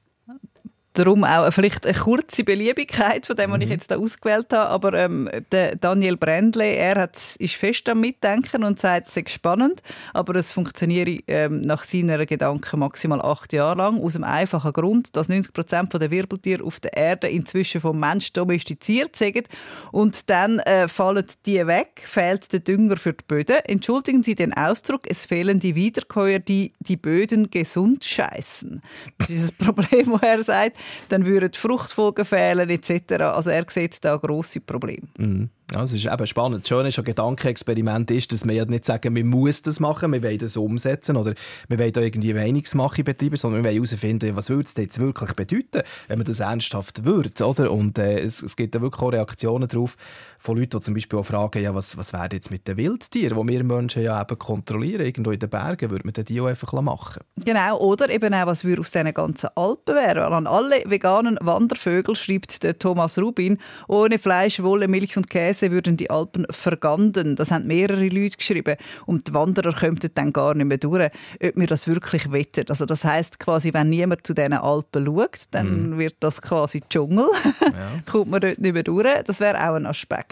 [0.94, 3.72] Darum auch vielleicht eine kurze Beliebigkeit von dem, was ich Mhm.
[3.72, 4.70] jetzt da ausgewählt habe.
[4.70, 9.24] Aber ähm, der Daniel Brändle, er hat, ist fest am Mitdenken und sagt, es sei
[9.28, 9.82] spannend,
[10.14, 14.02] aber es funktioniere ähm, nach seiner Gedanken maximal acht Jahre lang.
[14.04, 18.34] Aus dem einfachen Grund, dass 90 Prozent der Wirbeltiere auf der Erde inzwischen vom Mensch
[18.34, 19.48] domestiziert sind.
[19.92, 23.58] Und dann äh, fallen die weg, fehlt der Dünger für die Böden.
[23.66, 28.82] Entschuldigen Sie den Ausdruck, es fehlen die Wiederkäuer, die die Böden gesund scheißen.
[29.20, 30.78] Das ist das Problem, wo er sagt.
[31.10, 33.14] Dann würden die Fruchtfolgen fehlen etc.
[33.22, 35.08] Also er sieht da grosse Probleme.
[35.18, 35.50] Mhm.
[35.72, 36.64] Ja, es ist eben spannend.
[36.64, 40.22] Das Schöne an Gedankenexperiment ist, dass wir ja nicht sagen, wir muss das machen, wir
[40.22, 41.34] wollen das umsetzen oder
[41.70, 45.32] wir wollen da irgendwie Meinungsmache betreiben, sondern wir wollen herausfinden, was würde es jetzt wirklich
[45.32, 47.72] bedeuten, wenn man das ernsthaft würde, oder?
[47.72, 49.96] Und äh, es, es gibt da wirklich auch Reaktionen darauf
[50.42, 53.46] von Leuten, die zum Beispiel auch fragen, ja, was, was wäre jetzt mit den Wildtieren,
[53.46, 56.74] die wir Menschen ja eben kontrollieren, irgendwo in den Bergen, würde man die auch einfach
[56.82, 60.24] machen Genau, oder eben auch, was würde aus diesen ganzen Alpen werden.
[60.24, 65.96] An alle veganen Wandervögel schreibt der Thomas Rubin, ohne Fleisch, Wolle, Milch und Käse würden
[65.96, 67.36] die Alpen verganden.
[67.36, 68.78] Das haben mehrere Leute geschrieben.
[69.06, 71.12] Und die Wanderer könnten dann gar nicht mehr durch,
[71.44, 72.66] ob wir das wirklich wetten.
[72.68, 77.28] Also das heißt quasi, wenn niemand zu diesen Alpen schaut, dann wird das quasi Dschungel.
[78.12, 79.08] Kommt man dort nicht mehr durch.
[79.26, 80.31] Das wäre auch ein Aspekt.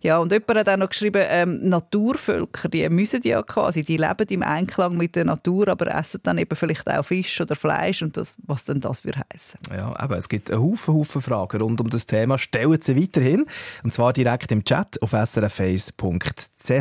[0.00, 4.26] Ja, und jemand hat auch noch geschrieben, ähm, Naturvölker, die müssen ja quasi, die leben
[4.28, 8.16] im Einklang mit der Natur, aber essen dann eben vielleicht auch Fisch oder Fleisch und
[8.16, 9.60] das, was denn das würde heißen.
[9.70, 12.38] Ja, aber es gibt einen Haufen, Haufen Fragen rund um das Thema.
[12.38, 13.46] Stellen Sie weiterhin.
[13.84, 16.72] Und zwar direkt im Chat auf srface.ch.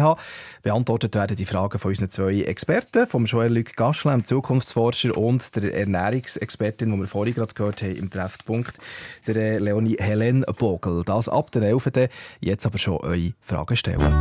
[0.63, 5.76] Beantwortet werden die Fragen von unseren zwei Experten, vom Joël-Luc Gaschle, dem Zukunftsforscher, und der
[5.76, 8.78] Ernährungsexpertin, die wir vorhin gerade gehört haben im Treffpunkt,
[9.28, 11.04] der äh, Leonie Helen Bogel.
[11.06, 12.10] Das ab der 11.
[12.51, 14.13] Jetzt aber schon eure Fragen stellen.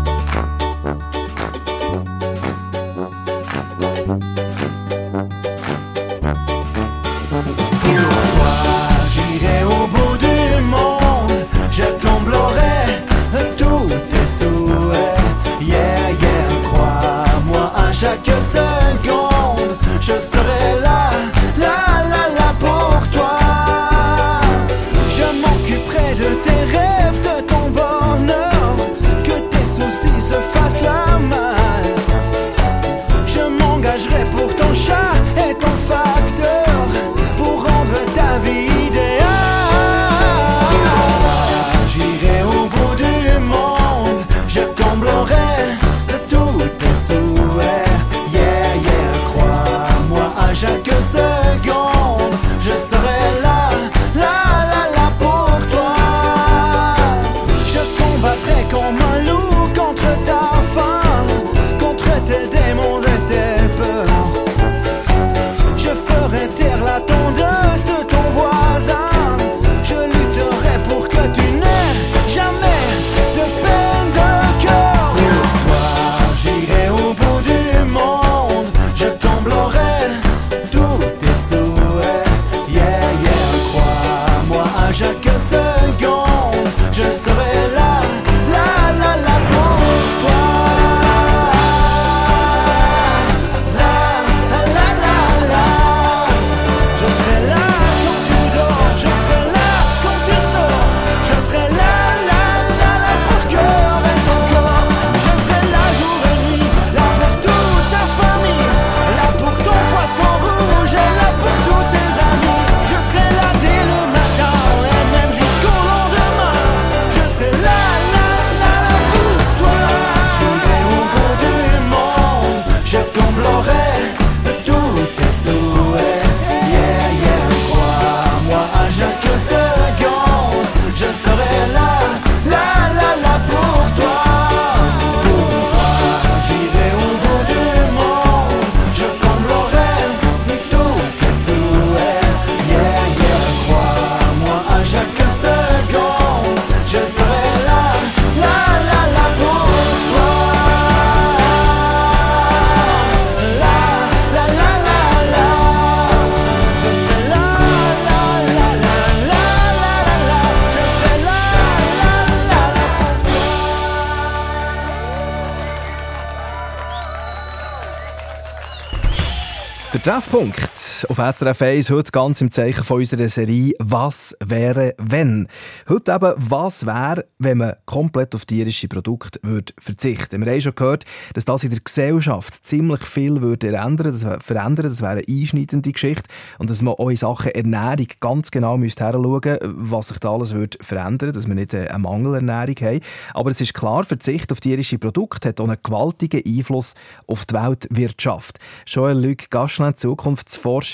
[170.02, 170.69] Der Treffpunkt
[171.08, 175.48] auf SRF 1 heute ganz im Zeichen von unserer Serie «Was wäre, wenn?».
[175.88, 180.74] Heute eben «Was wäre, wenn man komplett auf tierische Produkte würde verzichten Wir haben schon
[180.74, 185.22] gehört, dass das in der Gesellschaft ziemlich viel würde ändern, das verändern Das wäre eine
[185.28, 186.28] einschneidende Geschichte.
[186.58, 190.54] Und dass man auch in Sachen Ernährung ganz genau müsste hinschauen was sich da alles
[190.54, 193.00] würde verändern dass wir nicht äh, eine Mangelernährung haben.
[193.34, 196.94] Aber es ist klar, Verzicht auf tierische Produkte hat auch einen gewaltigen Einfluss
[197.26, 198.58] auf die Weltwirtschaft.
[198.86, 200.89] Joel Luc Gaschlin, Zukunftsforscher,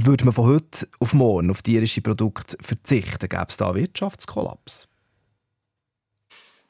[0.00, 4.88] würde man von heute auf morgen auf tierische Produkte verzichten, gäbe es da einen Wirtschaftskollaps?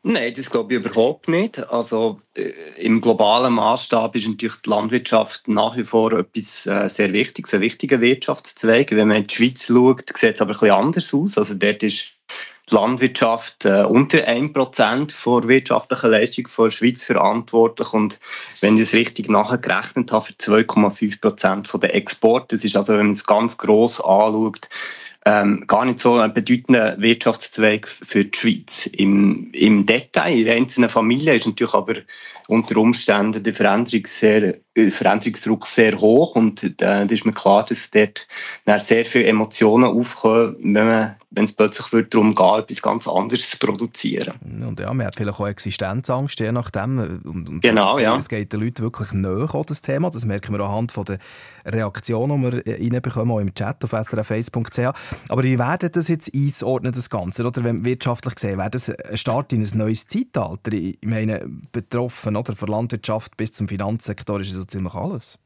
[0.05, 1.61] Nein, das glaube ich überhaupt nicht.
[1.71, 7.13] Also äh, im globalen Maßstab ist natürlich die Landwirtschaft nach wie vor etwas äh, sehr
[7.13, 8.91] Wichtiges, ein wichtiger Wirtschaftszweig.
[8.91, 11.39] Wenn man in die Schweiz schaut, sieht es aber ein bisschen anders aus.
[11.39, 12.12] Also dort ist
[12.73, 18.19] Landwirtschaft äh, unter 1% der wirtschaftlichen Leistung der Schweiz verantwortlich und
[18.61, 22.57] wenn ich es richtig nachgerechnet habe, für 2,5% der Exporte.
[22.57, 24.69] Das ist also, wenn man es ganz gross anschaut,
[25.25, 28.87] ähm, gar nicht so ein bedeutender Wirtschaftszweig für die Schweiz.
[28.87, 31.95] Im, im Detail, in einzelnen Familien ist natürlich aber
[32.49, 37.65] unter Umständen der Veränderungs sehr, äh, Veränderungsdruck sehr hoch und äh, da ist mir klar,
[37.65, 38.27] dass dort
[38.79, 43.51] sehr viele Emotionen aufkommen, wenn, man, wenn es plötzlich wird darum geht, etwas ganz anderes
[43.51, 44.35] zu produzieren.
[44.67, 46.99] Und ja, man hat vielleicht auch Existenzangst, je nachdem.
[47.25, 48.17] Und, und Genau, es, geht- ja.
[48.17, 50.11] Es geht den Leuten wirklich näher, auch das Thema.
[50.11, 51.19] Das merken wir anhand von der
[51.65, 54.93] Reaktionen, die wir äh, reinbekommen, auch im Chat auf srf1.ch.
[55.29, 57.47] Aber wie wäre das jetzt einzuordnen, das Ganze?
[57.47, 60.73] Oder wenn wirtschaftlich gesehen, wäre das ein Start in ein neues Zeitalter?
[60.73, 65.39] Ich meine, betroffen oder von Landwirtschaft bis zum Finanzsektor ist so ziemlich alles.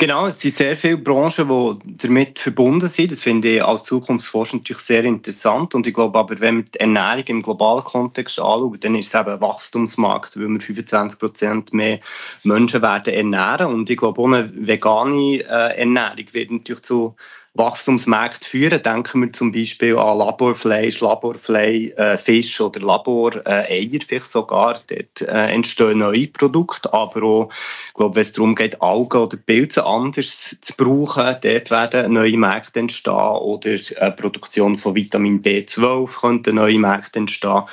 [0.00, 1.48] Genau, es sind sehr viele Branchen,
[1.84, 3.10] die damit verbunden sind.
[3.10, 5.74] Das finde ich als Zukunftsforscher natürlich sehr interessant.
[5.74, 9.20] Und ich glaube aber, wenn man die Ernährung im globalen Kontext anschaut, dann ist es
[9.20, 11.98] eben ein Wachstumsmarkt, weil wir 25 Prozent mehr
[12.44, 13.66] Menschen werden ernähren.
[13.66, 17.16] Und ich glaube, eine vegane äh, Ernährung wird natürlich zu
[17.58, 18.82] Wachstumsmärkte führen.
[18.82, 24.78] Denken wir zum Beispiel an Laborfleisch, Laborfleisch, äh, Fisch oder Laboreier äh, vielleicht sogar.
[24.86, 27.50] Dort äh, entstehen neue Produkte, aber auch,
[27.88, 32.38] ich glaube, wenn es darum geht, Algen oder Pilze anders zu brauchen, dort werden neue
[32.38, 33.76] Märkte entstehen oder
[34.12, 37.64] Produktion von Vitamin B12 könnte neue Märkte entstehen.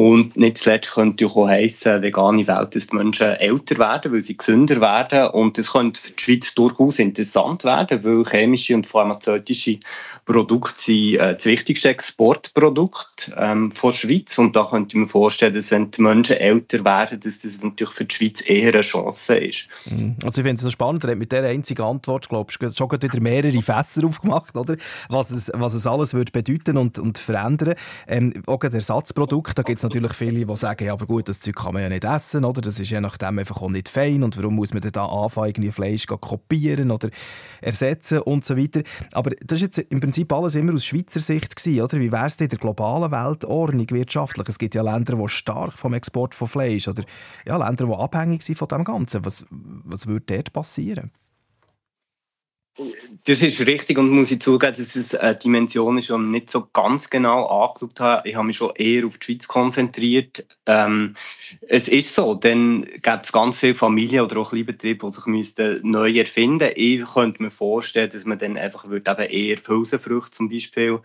[0.00, 4.34] Und nicht zuletzt könnte auch heissen, vegane Welt, dass die Menschen älter werden, weil sie
[4.34, 5.28] gesünder werden.
[5.28, 9.80] Und das könnte für die Schweiz durchaus interessant werden, weil chemische und pharmazeutische
[10.24, 14.38] Produkte sind äh, das wichtigste Exportprodukt ähm, der Schweiz.
[14.38, 17.92] Und da könnte ich mir vorstellen, dass wenn die Menschen älter werden, dass das natürlich
[17.92, 19.68] für die Schweiz eher eine Chance ist.
[20.24, 22.90] Also ich finde es so spannend, er hat mit dieser einzigen Antwort, glaube ich, schon
[22.90, 24.76] wieder mehrere Fässer aufgemacht, oder?
[25.10, 27.74] Was es, was es alles würde bedeuten und, und verändern.
[28.06, 31.40] Ähm, auch gerade Ersatzprodukte, da gibt es natürlich viele, die sagen, ja, aber gut, das
[31.40, 32.60] Zeug kann man ja nicht essen, oder?
[32.60, 35.48] Das ist je nachdem einfach auch nicht fein und warum muss man denn da anfangen,
[35.48, 37.10] irgendwie Fleisch kopieren oder
[37.60, 38.82] ersetzen und so weiter.
[39.12, 41.98] Aber das ist jetzt im Prinzip alles immer aus Schweizer Sicht gewesen, oder?
[42.00, 44.48] Wie wäre es in der globalen Weltordnung wirtschaftlich?
[44.48, 47.02] Es gibt ja Länder, die stark vom Export von Fleisch oder
[47.44, 49.24] ja, Länder, die abhängig sind von dem Ganzen.
[49.24, 51.10] Was, was würde dort passieren?
[53.24, 56.50] Das ist richtig und muss ich zugeben, dass es eine Dimension ist, die ich nicht
[56.50, 58.28] so ganz genau angeschaut habe.
[58.28, 60.46] Ich habe mich schon eher auf die Schweiz konzentriert.
[60.66, 61.14] Ähm,
[61.68, 65.80] es ist so, dann gibt es ganz viele Familien oder auch Kleinbetriebe, die sich müssten
[65.82, 66.80] neu erfinden müssten.
[66.80, 71.00] Ich könnte mir vorstellen, dass man dann einfach würde eben eher Hülsenfrüchte zum Beispiel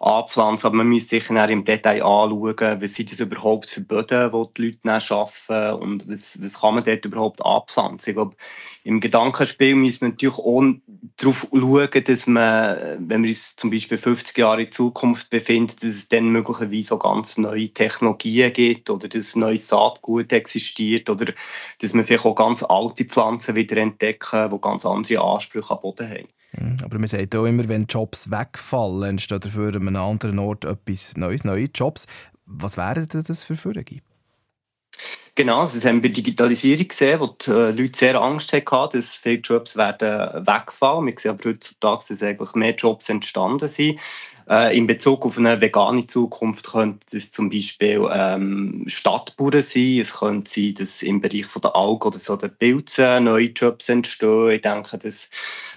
[0.00, 0.66] anpflanzen.
[0.66, 4.76] Aber man müsste dann im Detail anschauen, was sind das überhaupt für Böden, die die
[4.86, 8.10] Leute arbeiten und was, was kann man dort überhaupt anpflanzen.
[8.10, 8.36] Ich glaube,
[8.84, 10.62] im Gedankenspiel muss man natürlich auch
[11.16, 15.90] darauf schauen, dass man, wenn wir uns zum Beispiel 50 Jahre in Zukunft befinden, dass
[15.90, 21.32] es dann möglicherweise auch ganz neue Technologien gibt oder dass neues Saatgut existiert oder
[21.80, 26.10] dass man vielleicht auch ganz alte Pflanzen wieder entdecken, die ganz andere Ansprüche am Boden
[26.10, 26.28] haben.
[26.58, 26.76] Mhm.
[26.82, 31.16] Aber man sagt auch immer, wenn Jobs wegfallen, entsteht dafür an einem anderen Ort etwas
[31.16, 32.06] Neues, neue Jobs.
[32.46, 34.02] Was wären das für Führungen?
[35.36, 39.40] Genau, das haben wir Digitalisierung gesehen, wo die äh, Leute sehr Angst hatten, dass viele
[39.40, 41.06] Jobs werden wegfallen.
[41.06, 43.98] Wir sehen aber heutzutage, dass eigentlich mehr Jobs entstanden sind.
[44.48, 50.00] Äh, in Bezug auf eine vegane Zukunft könnte es zum Beispiel ähm, Stadtbauern sein.
[50.00, 53.88] Es könnte sein, dass im Bereich von der Algen oder von der Pilze neue Jobs
[53.88, 54.50] entstehen.
[54.50, 55.30] Ich denke, dass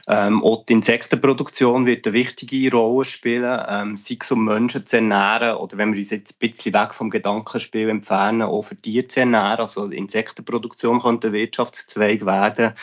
[0.08, 4.98] ähm, auch die Insektenproduktion wird eine wichtige Rolle spielen, ähm, sei es um Menschen zu
[4.98, 9.08] ernähren oder wenn wir uns jetzt ein bisschen weg vom Gedankenspiel entfernen, auch für Tiere
[9.08, 9.60] zu ernähren.
[9.60, 12.74] Also Insektenproduktion könnte ein Wirtschaftszweig werden.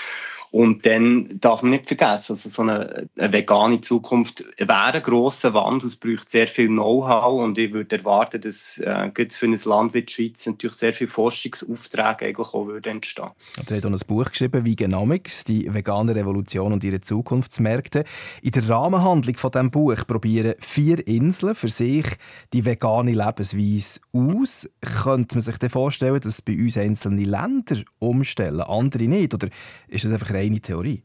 [0.55, 5.53] Und dann darf man nicht vergessen, also so eine, eine vegane Zukunft wäre ein grosser
[5.53, 5.89] Wandel.
[5.89, 10.03] Es braucht sehr viel Know-how und ich würde erwarten, dass äh, für ein Land wie
[10.03, 13.31] die Schweiz natürlich sehr viele Forschungsaufträge eigentlich auch würden entstehen.
[13.69, 18.05] Er hat ein Buch geschrieben, Veganomics, die vegane Revolution und ihre Zukunftsmärkte.
[18.41, 22.07] In der Rahmenhandlung von diesem Buch probieren vier Inseln für sich
[22.53, 24.71] die vegane Lebensweise aus.
[25.03, 29.35] Könnte man sich vorstellen, dass bei uns einzelne Länder umstellen, andere nicht?
[29.35, 29.49] Oder
[29.89, 31.03] ist das einfach 레이니 테오리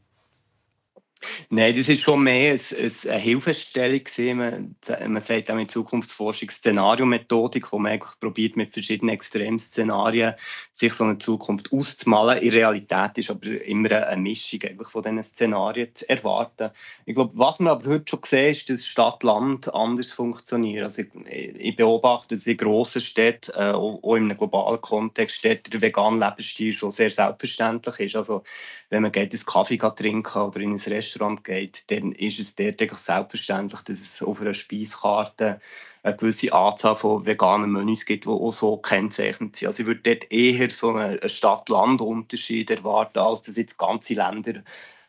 [1.50, 4.02] Nein, das ist schon mehr ein, ein, eine Hilfestellung.
[4.36, 4.76] Man,
[5.08, 10.34] man sagt auch mit Zukunftsforschung Szenariomethodik, wo man eigentlich probiert, mit verschiedenen Extremszenarien
[10.72, 12.42] sich so eine Zukunft auszumalen.
[12.42, 16.70] In Realität ist aber immer eine Mischung eigentlich von diesen Szenarien zu erwarten.
[17.04, 20.84] Ich glaube, was man aber heute schon sehen, ist, dass Stadt-Land anders funktioniert.
[20.84, 25.70] Also ich, ich beobachte, dass in grossen Städten, äh, auch in einem globalen Kontext, Städte
[25.70, 28.16] der vegane Lebensstil schon sehr selbstverständlich ist.
[28.16, 28.42] Also
[28.90, 31.09] wenn man geht, einen Kaffee trinken oder in ein Restaurant
[31.42, 35.60] geht, dann ist es dort selbstverständlich, dass es auf einer Speiskarte
[36.02, 39.68] eine gewisse Anzahl von veganen Menüs gibt, die auch so kennzeichnet sind.
[39.68, 44.62] Also ich würde dort eher so einen Stadt-Land-Unterschied erwarten, als dass jetzt ganze Länder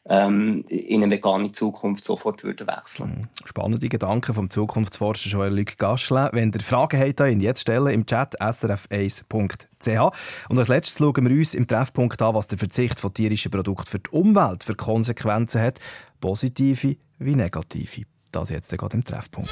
[0.09, 3.29] ähm, in eine vegane Zukunft sofort würden wechseln.
[3.45, 6.29] Spannende Gedanken vom Zukunftsforscher Joel Luc Gaschle.
[6.33, 10.49] Wenn ihr Fragen habt, dann jetzt stellen im Chat srf1.ch.
[10.49, 13.87] Und als letztes schauen wir uns im Treffpunkt an, was der Verzicht von tierischen Produkten
[13.87, 15.79] für die Umwelt für Konsequenzen hat,
[16.19, 18.03] positive wie negative.
[18.31, 19.51] Das jetzt gerade im Treffpunkt.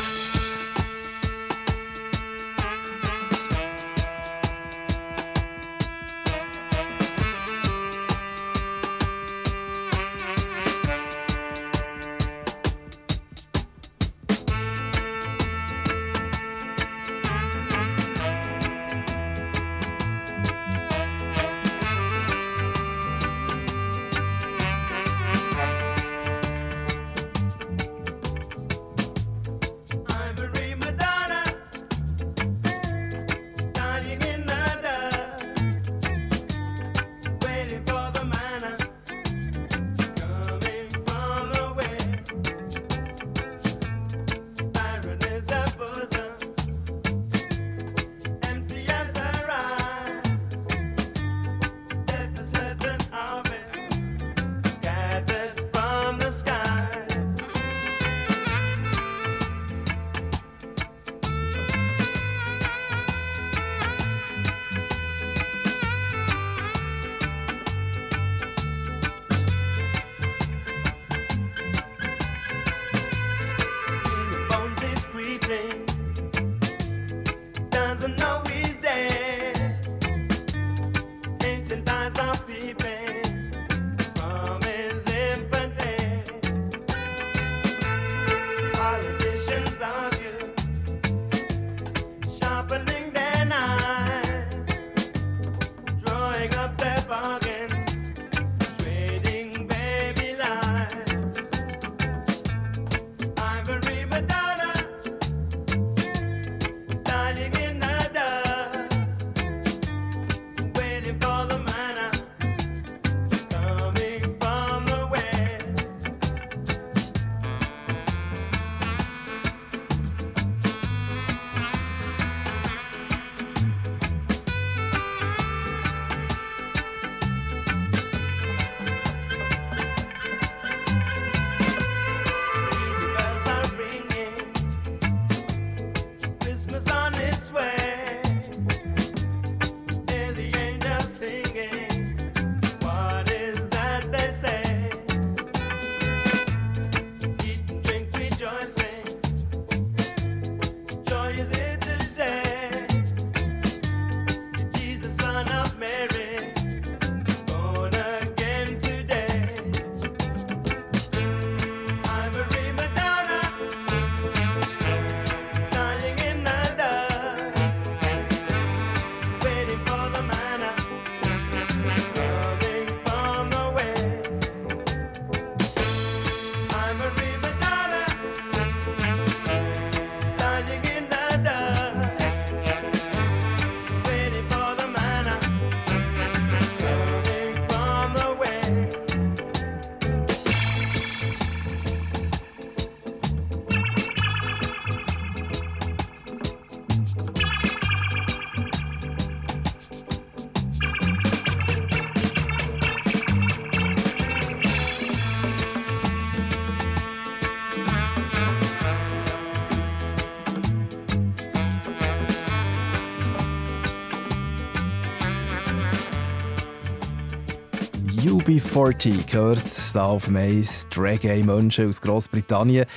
[218.50, 222.88] UB40 gehört da auf dem Eis die Reggae-Menschen aus Großbritannien,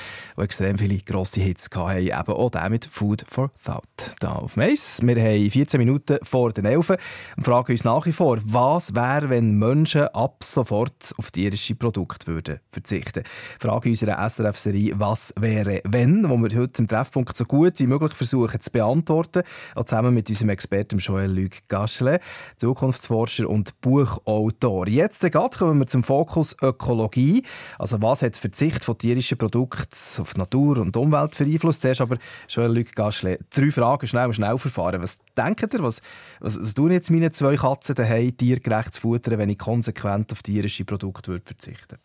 [0.42, 4.16] die extrem viele grosse Hits hatten, eben auch der mit Food for Thought.
[4.18, 5.00] Da auf dem Eis.
[5.02, 6.90] Wir haben 14 Minuten vor den 11
[7.36, 12.26] und fragen uns nach wie vor, was wäre, wenn Menschen ab sofort auf tierische Produkte
[12.26, 13.22] würden verzichten
[13.60, 18.12] Frage unserer SRF-Serie «Was wäre, wenn?», wo wir heute im Treffpunkt so gut wie möglich
[18.12, 19.42] versuchen zu beantworten,
[19.74, 22.20] auch zusammen mit unserem Experten Joël-Luc Gachelet,
[22.56, 24.88] Zukunftsforscher und Buchautor.
[24.88, 27.44] Jetzt gerade kommen wir zum Fokus Ökologie.
[27.78, 29.88] Also was hat Verzicht von tierischen Produkten
[30.20, 31.78] auf Natur und Umwelt für Einfluss?
[31.78, 32.18] Zuerst aber,
[32.48, 35.02] Joël-Luc Gachelet, drei Fragen schnell schnell verfahren.
[35.02, 36.02] Was denkt ihr, was,
[36.40, 40.42] was, was tun jetzt meine zwei Katzen daheim, tiergerecht zu futtern, wenn ich konsequent auf
[40.42, 41.98] tierische Produkte würde verzichten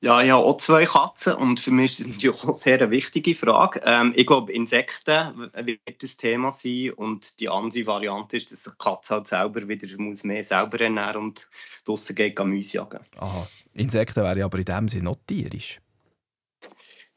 [0.00, 2.90] Ja, ich habe auch zwei Katzen und für mich ist das natürlich auch sehr eine
[2.90, 3.80] wichtige Frage.
[3.84, 8.70] Ähm, ich glaube, Insekten wird das Thema sein und die andere Variante ist, dass die
[8.78, 11.48] Katze halt selber wieder muss mehr selber ernähren und
[11.86, 13.00] draussen geht Gemüse jagen.
[13.18, 13.48] Aha.
[13.72, 15.80] Insekten wären aber in dem Sinne noch tierisch.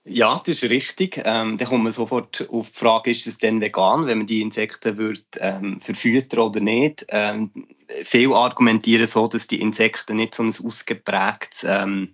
[0.06, 1.18] Ja, das ist richtig.
[1.26, 4.42] Ähm, dann kommt man sofort auf die Frage, ist es denn vegan, wenn man die
[4.42, 7.06] Insekten wird, ähm, verfüttern oder nicht?
[7.10, 7.52] Ähm,
[8.04, 12.14] viele argumentieren so, dass die Insekten nicht so ein ausgeprägtes ähm,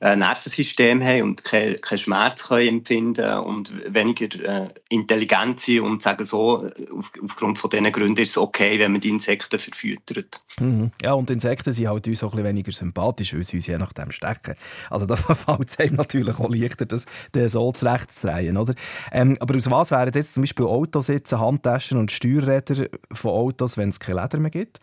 [0.00, 6.02] äh, Nervensystem haben und keinen kein Schmerz können empfinden und weniger äh, intelligent sind und
[6.02, 10.42] sagen so, auf, aufgrund von diesen Gründen ist es okay, wenn man die Insekten verfüttert.
[10.58, 10.90] Mhm.
[11.02, 13.78] Ja, und Insekten sind halt uns auch ein bisschen weniger sympathisch, weil sie uns je
[13.78, 14.54] nachdem stechen.
[14.88, 18.74] Also da fällt es einem natürlich auch leichter, das, das so zurechtszudrehen, oder?
[19.12, 23.88] Ähm, aber aus was wären jetzt zum Beispiel Autositze, Handtaschen und Steuerräder von Autos, wenn
[23.90, 24.80] es kein Leder mehr gibt?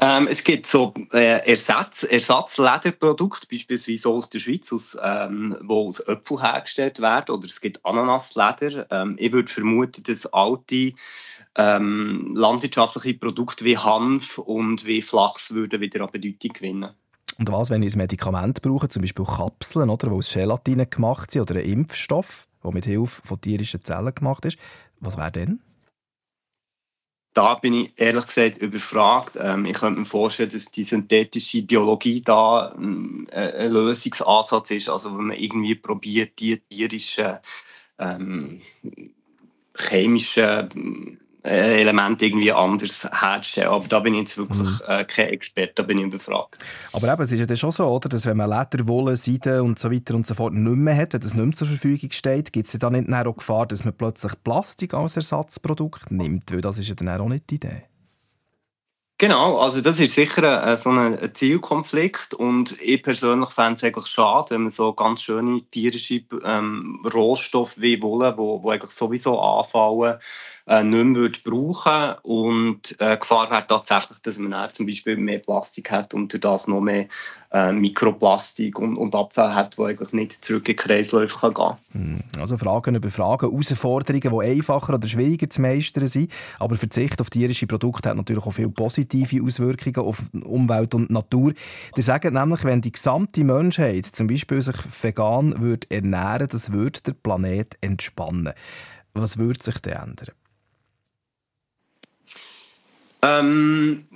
[0.00, 6.00] Ähm, es gibt so äh, Ersatz, Ersatzlederprodukte, beispielsweise aus der Schweiz, aus, ähm, wo aus
[6.00, 8.86] Äpfel hergestellt werden, oder es gibt Ananasleder.
[8.90, 10.92] Ähm, ich würde vermuten, dass alte
[11.56, 16.90] ähm, landwirtschaftliche Produkte wie Hanf und wie Flachs würden wieder an Bedeutung gewinnen.
[17.38, 21.30] Und was, wenn ich ein Medikament brauche, zum Beispiel Kapseln, oder, die aus Gelatine gemacht
[21.30, 24.58] sind, oder ein Impfstoff, der mit Hilfe von tierischen Zellen gemacht ist,
[25.00, 25.60] was wäre denn?
[27.34, 29.36] Da bin ich ehrlich gesagt überfragt.
[29.38, 34.88] Ähm, ich könnte mir vorstellen, dass die synthetische Biologie da ähm, ein Lösungsansatz ist.
[34.88, 37.38] Also wenn man irgendwie probiert, die tierischen
[37.98, 38.62] ähm,
[39.76, 43.68] chemischen äh, Elemente irgendwie anders herzustellen.
[43.68, 44.80] Aber da bin ich jetzt wirklich Mhm.
[44.88, 46.64] äh, kein Experte, da bin ich überfragt.
[46.92, 49.62] Aber eben, es ist ja dann schon so, oder, dass wenn man Leder, Wolle, Seide
[49.62, 52.10] und so weiter und so fort nicht mehr hat, wenn das nicht mehr zur Verfügung
[52.12, 56.50] steht, gibt es ja dann nicht auch Gefahr, dass man plötzlich Plastik als Ersatzprodukt nimmt,
[56.52, 57.82] weil das ist ja dann auch nicht die Idee.
[59.18, 64.08] Genau, also das ist sicher ein, so ein Zielkonflikt und ich persönlich fände es eigentlich
[64.08, 69.40] schade, wenn man so ganz schöne tierische ähm, Rohstoffe wie Wolle, wo, wo eigentlich sowieso
[69.40, 70.18] anfallen,
[70.66, 75.16] äh, nicht mehr würde brauchen und äh, Gefahr wäre tatsächlich, dass man dann zum Beispiel
[75.16, 77.08] mehr Plastik hat und durch das noch mehr
[77.52, 81.76] äh, Mikroplastik und, und Abfall hat, wo eigentlich nicht zurück in die Kreisläufe kann gehen
[81.92, 86.32] Hm, Also Fragen über Fragen, Herausforderungen, die einfacher oder schwieriger zu meistern sind.
[86.58, 91.52] Aber Verzicht auf tierische Produkte hat natürlich auch viele positive Auswirkungen auf Umwelt und Natur.
[91.96, 97.00] Die sagen nämlich, wenn die gesamte Menschheit zum Beispiel sich vegan würde ernähren das würde
[97.02, 98.52] der Planet entspannen.
[99.12, 100.34] Was würde sich denn ändern?
[103.24, 104.06] Ähm,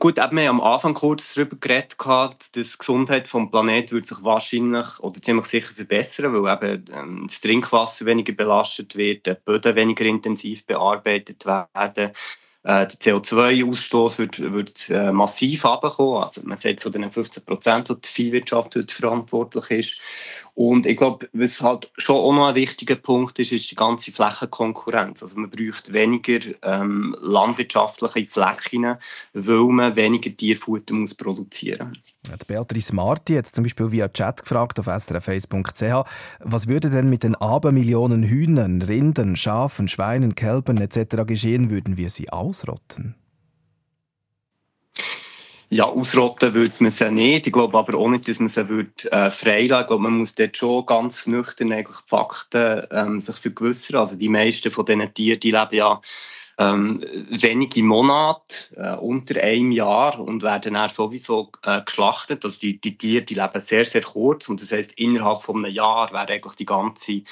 [0.00, 3.92] gut, eben, wir haben am Anfang kurz darüber geredet, gehabt, dass die Gesundheit des Planeten
[3.92, 9.26] würde sich wahrscheinlich oder ziemlich sicher verbessern, weil eben ähm, das Trinkwasser weniger belastet wird,
[9.26, 12.12] die Böden weniger intensiv bearbeitet werden.
[12.64, 16.24] Äh, der CO2-Ausstoß wird, wird äh, massiv runterkommen.
[16.24, 20.00] Also man sagt von den 15 Prozent, die die Viehwirtschaft heute verantwortlich ist.
[20.56, 24.10] Und ich glaube, was halt schon auch noch ein wichtiger Punkt ist, ist die ganze
[24.10, 25.22] Flächenkonkurrenz.
[25.22, 28.96] Also man braucht weniger ähm, landwirtschaftliche Flächen,
[29.34, 34.44] weil man weniger Tierfutter muss produzieren Ja, die Beatrice Marti hat zum Beispiel via Chat
[34.44, 36.08] gefragt auf srf1.ch,
[36.40, 41.26] was würde denn mit den Abermillionen Hühnern, Rindern, Schafen, Schweinen, Kälbern etc.
[41.26, 43.14] geschehen, würden wir sie ausrotten?
[45.68, 47.48] Ja, ausrotten würde man sie nicht.
[47.48, 50.36] Ich glaube aber auch nicht, dass man sie würde, äh, freilassen Ich glaube, man muss
[50.36, 54.00] dort schon ganz nüchtern eigentlich die Fakten ähm, sich vergewissern.
[54.00, 56.00] Also die meisten von diesen Tieren, die leben ja
[56.58, 62.44] ähm, wenige Monate, äh, unter einem Jahr und werden dann sowieso äh, geschlachtet.
[62.44, 65.74] Also die, die Tiere, die leben sehr, sehr kurz und das heißt innerhalb von einem
[65.74, 67.22] Jahr wäre eigentlich die ganze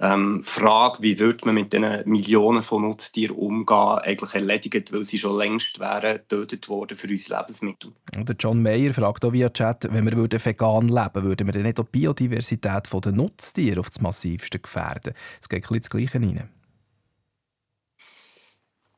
[0.00, 5.18] ähm, Frage, wie würde man mit den Millionen von Nutztieren umgehen, eigentlich erledigt, weil sie
[5.18, 7.92] schon längst wären getötet worden für unsere Lebensmittel.
[8.16, 11.62] Der John Mayer fragt auch via Chat, wenn wir würden vegan leben würden wir dann
[11.62, 15.14] nicht auch die Biodiversität der Nutztiere auf das Massivste gefährden?
[15.40, 16.48] Es geht ein bisschen das Gleiche rein.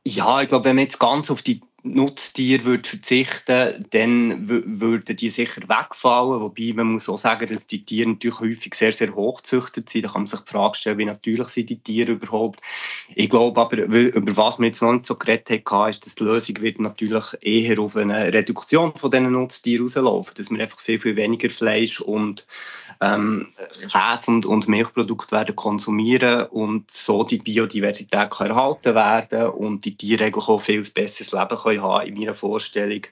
[0.07, 5.29] Ja, ich glaube, wenn man jetzt ganz auf die Nutztiere würde verzichten dann würden die
[5.29, 6.41] sicher wegfallen.
[6.41, 10.07] Wobei man muss auch sagen, dass die Tiere natürlich häufig sehr, sehr hochgezüchtet sind.
[10.07, 12.61] Da kann man sich die Frage stellen, wie natürlich sind die Tiere überhaupt.
[13.15, 16.25] Ich glaube aber, über was wir jetzt noch nicht so geredet haben, ist, dass die
[16.25, 20.33] Lösung wird natürlich eher auf eine Reduktion von diesen Nutztieren rauslaufen.
[20.39, 22.47] Dass wir einfach viel, viel weniger Fleisch und
[23.01, 23.49] ähm,
[23.91, 30.25] Käse und, Milchprodukte werden konsumieren und so die Biodiversität kann erhalten werden und die Tiere
[30.25, 33.07] eigentlich auch viel besseres Leben können haben in meiner Vorstellung,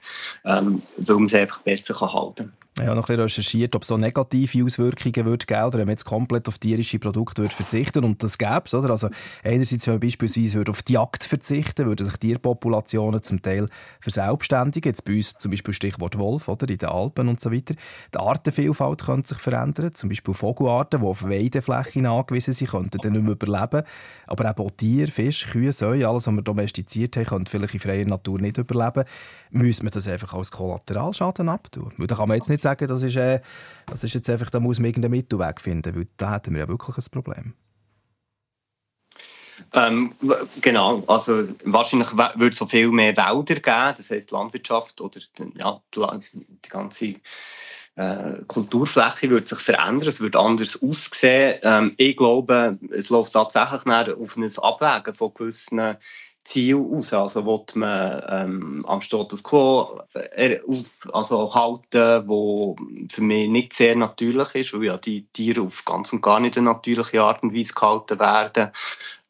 [0.45, 2.62] ähm, weil man sie einfach besser kann halten kann.
[2.75, 5.85] Ich habe noch ein bisschen recherchiert, ob es so negative Auswirkungen würde geben oder wenn
[5.85, 8.89] man jetzt komplett auf tierische Produkte würde verzichten und das gäbe es, oder?
[8.89, 9.09] Also
[9.43, 13.69] einerseits, wenn man beispielsweise würde auf die Jagd verzichten würden sich Tierpopulationen zum Teil
[13.99, 14.89] verselbstständigen.
[14.89, 16.67] Jetzt bei uns zum Beispiel Stichwort Wolf, oder?
[16.67, 17.75] In den Alpen und so weiter.
[18.11, 19.93] Die Artenvielfalt könnte sich verändern.
[19.93, 23.83] Zum Beispiel Vogelarten, die auf Weideflächen angewiesen sind, könnten dann nicht mehr überleben.
[24.25, 27.79] Aber eben auch Tiere, Fisch, Kühe, Säue, alles, was wir domestiziert haben, könnte vielleicht in
[27.81, 29.03] freier Natur nicht überleben.
[29.51, 31.93] Müssen wir das einfach als Kollateralschaden abtun?
[31.97, 33.41] Weil da kann man jetzt nicht sagen, das ist, äh,
[33.85, 36.67] das ist jetzt einfach, da muss man irgendeinen Mittelweg finden, weil da hätten wir ja
[36.67, 37.53] wirklich ein Problem.
[39.73, 40.13] Ähm,
[40.61, 45.19] genau, also wahrscheinlich würde es so viel mehr Wälder geben, das heisst Landwirtschaft oder
[45.55, 47.15] ja, die, ganze
[47.95, 51.59] äh, Kulturfläche würde sich verändern, es würde anders aussehen.
[51.61, 55.97] Ähm, ich glaube, es läuft tatsächlich auf ein Abwägen von gewissen
[56.43, 57.13] Zielen aus.
[57.13, 62.75] Also will man ähm, am Status quo äh, auf, also halten, wo
[63.09, 66.57] für mich nicht sehr natürlich ist, weil ja die Tiere auf ganz und gar nicht
[66.57, 68.71] eine natürliche Art und Weise gehalten werden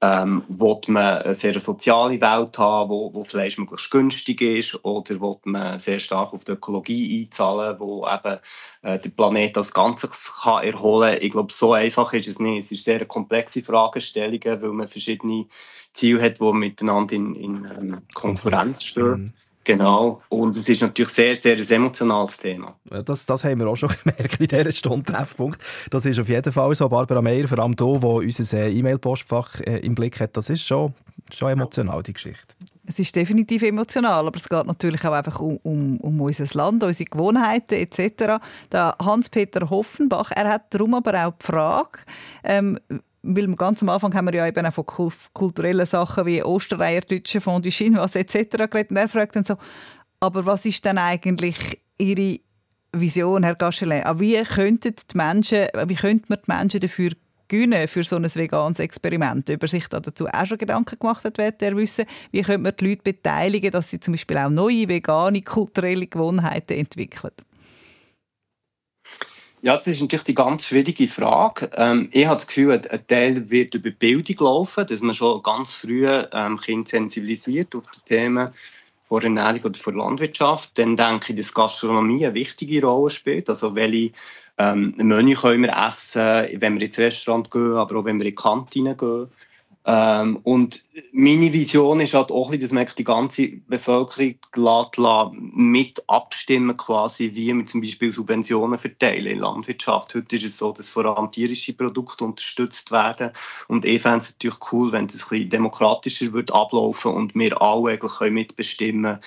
[0.04, 5.22] ähm, will man eine sehr soziale Welt haben, wo, wo Fleisch möglichst günstig ist, oder
[5.22, 8.40] will man sehr stark auf die Ökologie einzahlen, wo eben
[8.82, 11.24] äh, der Planet als Ganzes kann erholen kann.
[11.24, 12.66] Ich glaube, so einfach ist es nicht.
[12.66, 15.46] Es ist sehr komplexe Fragestellungen, weil man verschiedene
[15.94, 19.34] Ziele hat, die miteinander in, in ähm, Konkurrenz stehen.
[19.64, 20.22] Genau.
[20.30, 22.76] Und es ist natürlich sehr, sehr ein emotionales Thema.
[23.06, 25.62] Das, das haben wir auch schon gemerkt in dieser Stunde Treffpunkt.
[25.90, 26.90] Das ist auf jeden Fall so.
[26.90, 30.66] Barbara Meyer, vor allem hier, wo unser äh, E-Mail-Postfach äh, im Blick hat, das ist
[30.66, 30.94] schon,
[31.34, 32.56] schon emotional, die Geschichte.
[32.86, 36.84] Es ist definitiv emotional, aber es geht natürlich auch einfach um, um, um unser Land,
[36.84, 38.44] unsere Gewohnheiten etc.
[38.74, 42.00] Hans-Peter Hoffenbach, er hat darum aber auch die Frage,
[42.44, 42.78] ähm,
[43.24, 47.02] weil ganz am Anfang haben wir ja eben auch von kul- kulturellen Sachen wie Ostereier,
[47.02, 48.58] Deutsche Fondue Chinoise etc.
[48.70, 49.56] geredet und er fragt dann so,
[50.20, 52.40] aber was ist denn eigentlich Ihre
[52.92, 54.06] Vision, Herr Gaschelet?
[54.20, 57.12] Wie könnten die Menschen, wie könnte man die Menschen dafür
[57.48, 59.50] gewinnen für so ein veganes Experiment?
[59.50, 62.06] Ob er sich da dazu auch schon Gedanken gemacht hat, wird er wissen.
[62.32, 66.78] Wie könnte man die Leute beteiligen, dass sie zum Beispiel auch neue vegane kulturelle Gewohnheiten
[66.78, 67.34] entwickeln?
[69.66, 71.72] Ja, das ist natürlich die ganz schwierige Frage.
[71.78, 75.72] Ähm, ich habe das Gefühl, ein Teil wird über Bildung laufen, dass man schon ganz
[75.72, 78.50] früh ähm, Kinder sensibilisiert auf die Themen
[79.08, 80.78] von Ernährung oder von Landwirtschaft.
[80.78, 83.50] Dann denke ich, dass Gastronomie eine wichtige Rolle spielt.
[83.50, 84.12] Also welche
[84.58, 88.32] ähm, Menü können wir essen, wenn wir ins Restaurant gehen, aber auch wenn wir in
[88.32, 89.30] die Kantine gehen.
[89.86, 94.36] Ähm, und meine Vision ist halt auch, dass man die ganze Bevölkerung
[95.54, 100.16] mit abstimmen quasi, wie wir zum Beispiel Subventionen verteilen in Landwirtschaft.
[100.16, 103.32] Heute ist es so, dass vor allem tierische Produkte unterstützt werden.
[103.68, 107.62] Und ich fände es natürlich cool, wenn es ein bisschen demokratischer wird ablaufen und wir
[107.62, 109.20] alle eigentlich können mitbestimmen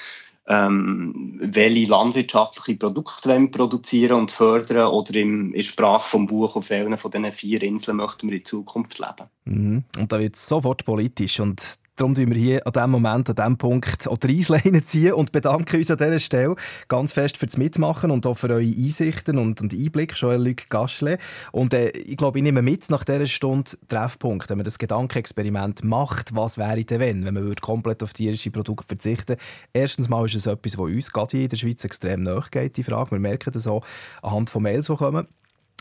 [0.49, 6.71] ähm, welche landwirtschaftliche Produkte wir produzieren und fördern oder im, in Sprache vom Buch auf
[6.71, 9.29] welchen von diesen vier Inseln möchten wir in Zukunft leben.
[9.45, 9.85] Mhm.
[9.99, 11.41] Und da wird es sofort politisch.
[11.41, 15.15] Und darum tun wir hier an diesem Moment, an diesem Punkt auch die Reisleine ziehen
[15.15, 16.55] und bedanken uns an dieser Stelle
[16.89, 21.19] ganz fest fürs Mitmachen und auch für eure Einsichten und, und Einblick, Joël-Luc Gaschle.
[21.53, 25.85] Und äh, ich glaube, ich nehme mit nach dieser Stunde Treffpunkt, wenn man das Gedankenexperiment
[25.85, 29.37] macht, was wäre denn wenn, wenn man würde komplett auf tierische Produkte verzichten
[29.73, 32.85] Erstens mal ist es etwas, was uns gerade hier in der Schweiz extrem nachgeht, die
[32.85, 33.13] Frage.
[33.13, 33.85] Wir merken das auch
[34.23, 35.27] anhand von Mails, die kommen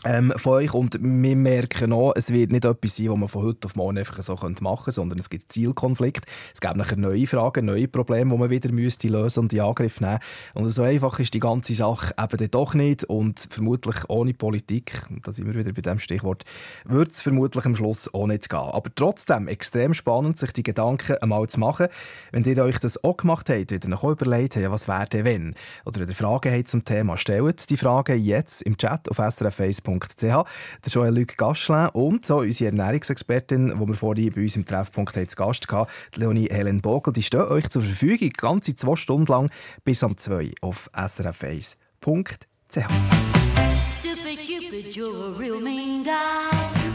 [0.04, 0.74] ähm, von euch.
[0.74, 3.98] Und wir merken auch, es wird nicht etwas sein, was man von heute auf morgen
[3.98, 6.28] einfach so machen könnte, sondern es gibt Zielkonflikte.
[6.54, 10.00] Es gibt nachher neue Fragen, neue Probleme, die man wieder müsste lösen und in Angriff
[10.00, 10.18] nehmen
[10.54, 13.04] Und so einfach ist die ganze Sache eben doch nicht.
[13.04, 16.44] Und vermutlich ohne Politik, da sind wir wieder bei dem Stichwort,
[16.84, 18.58] wird es vermutlich am Schluss auch nicht gehen.
[18.58, 21.88] Aber trotzdem extrem spannend, sich die Gedanken einmal zu machen.
[22.32, 25.54] Wenn ihr euch das auch gemacht habt, wieder noch überlegt habt, was wäre denn wenn?
[25.84, 29.18] Oder wenn ihr Fragen habt zum Thema, stellt die Fragen jetzt im Chat auf
[29.86, 30.20] srf1.ch.
[30.84, 35.36] Der Joël-Luc Gaschlin und so unsere Ernährungsexpertin, die wir vorhin bei uns im Treffpunkt zu
[35.36, 39.50] Gast hatten, Leonie Helen Bogel, die stehen euch zur Verfügung, ganze zwei Stunden lang
[39.84, 41.76] bis am 2 auf srf1.ch.
[43.98, 46.85] Stupid Cupid, you're a real mean guy.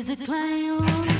[0.00, 1.19] Is a clown.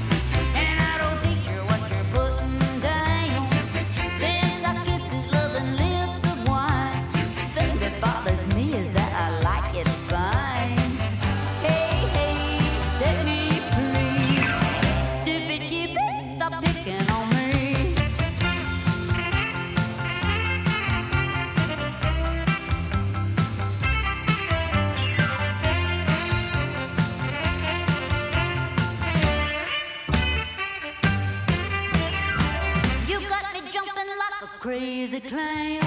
[35.25, 35.80] a climb.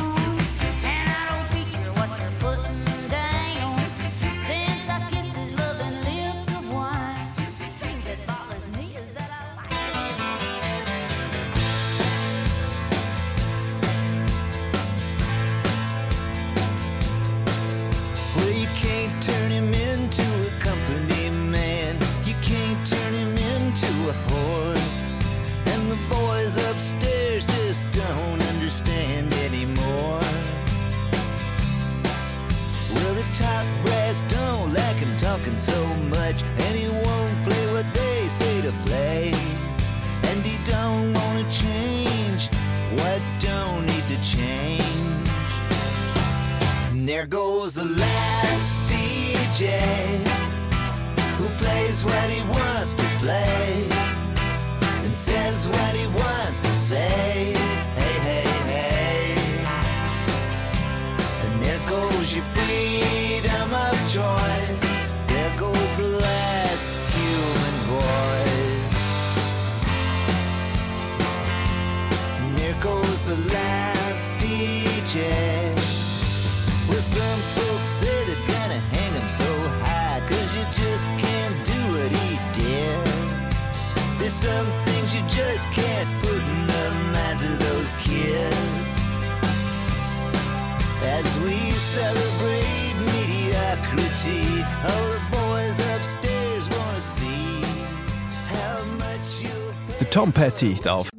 [100.23, 101.09] Tom Petty auf.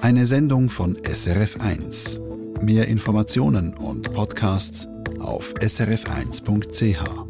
[0.00, 2.18] Eine Sendung von SRF1.
[2.64, 4.88] Mehr Informationen und Podcasts
[5.20, 7.21] auf srf1.ch.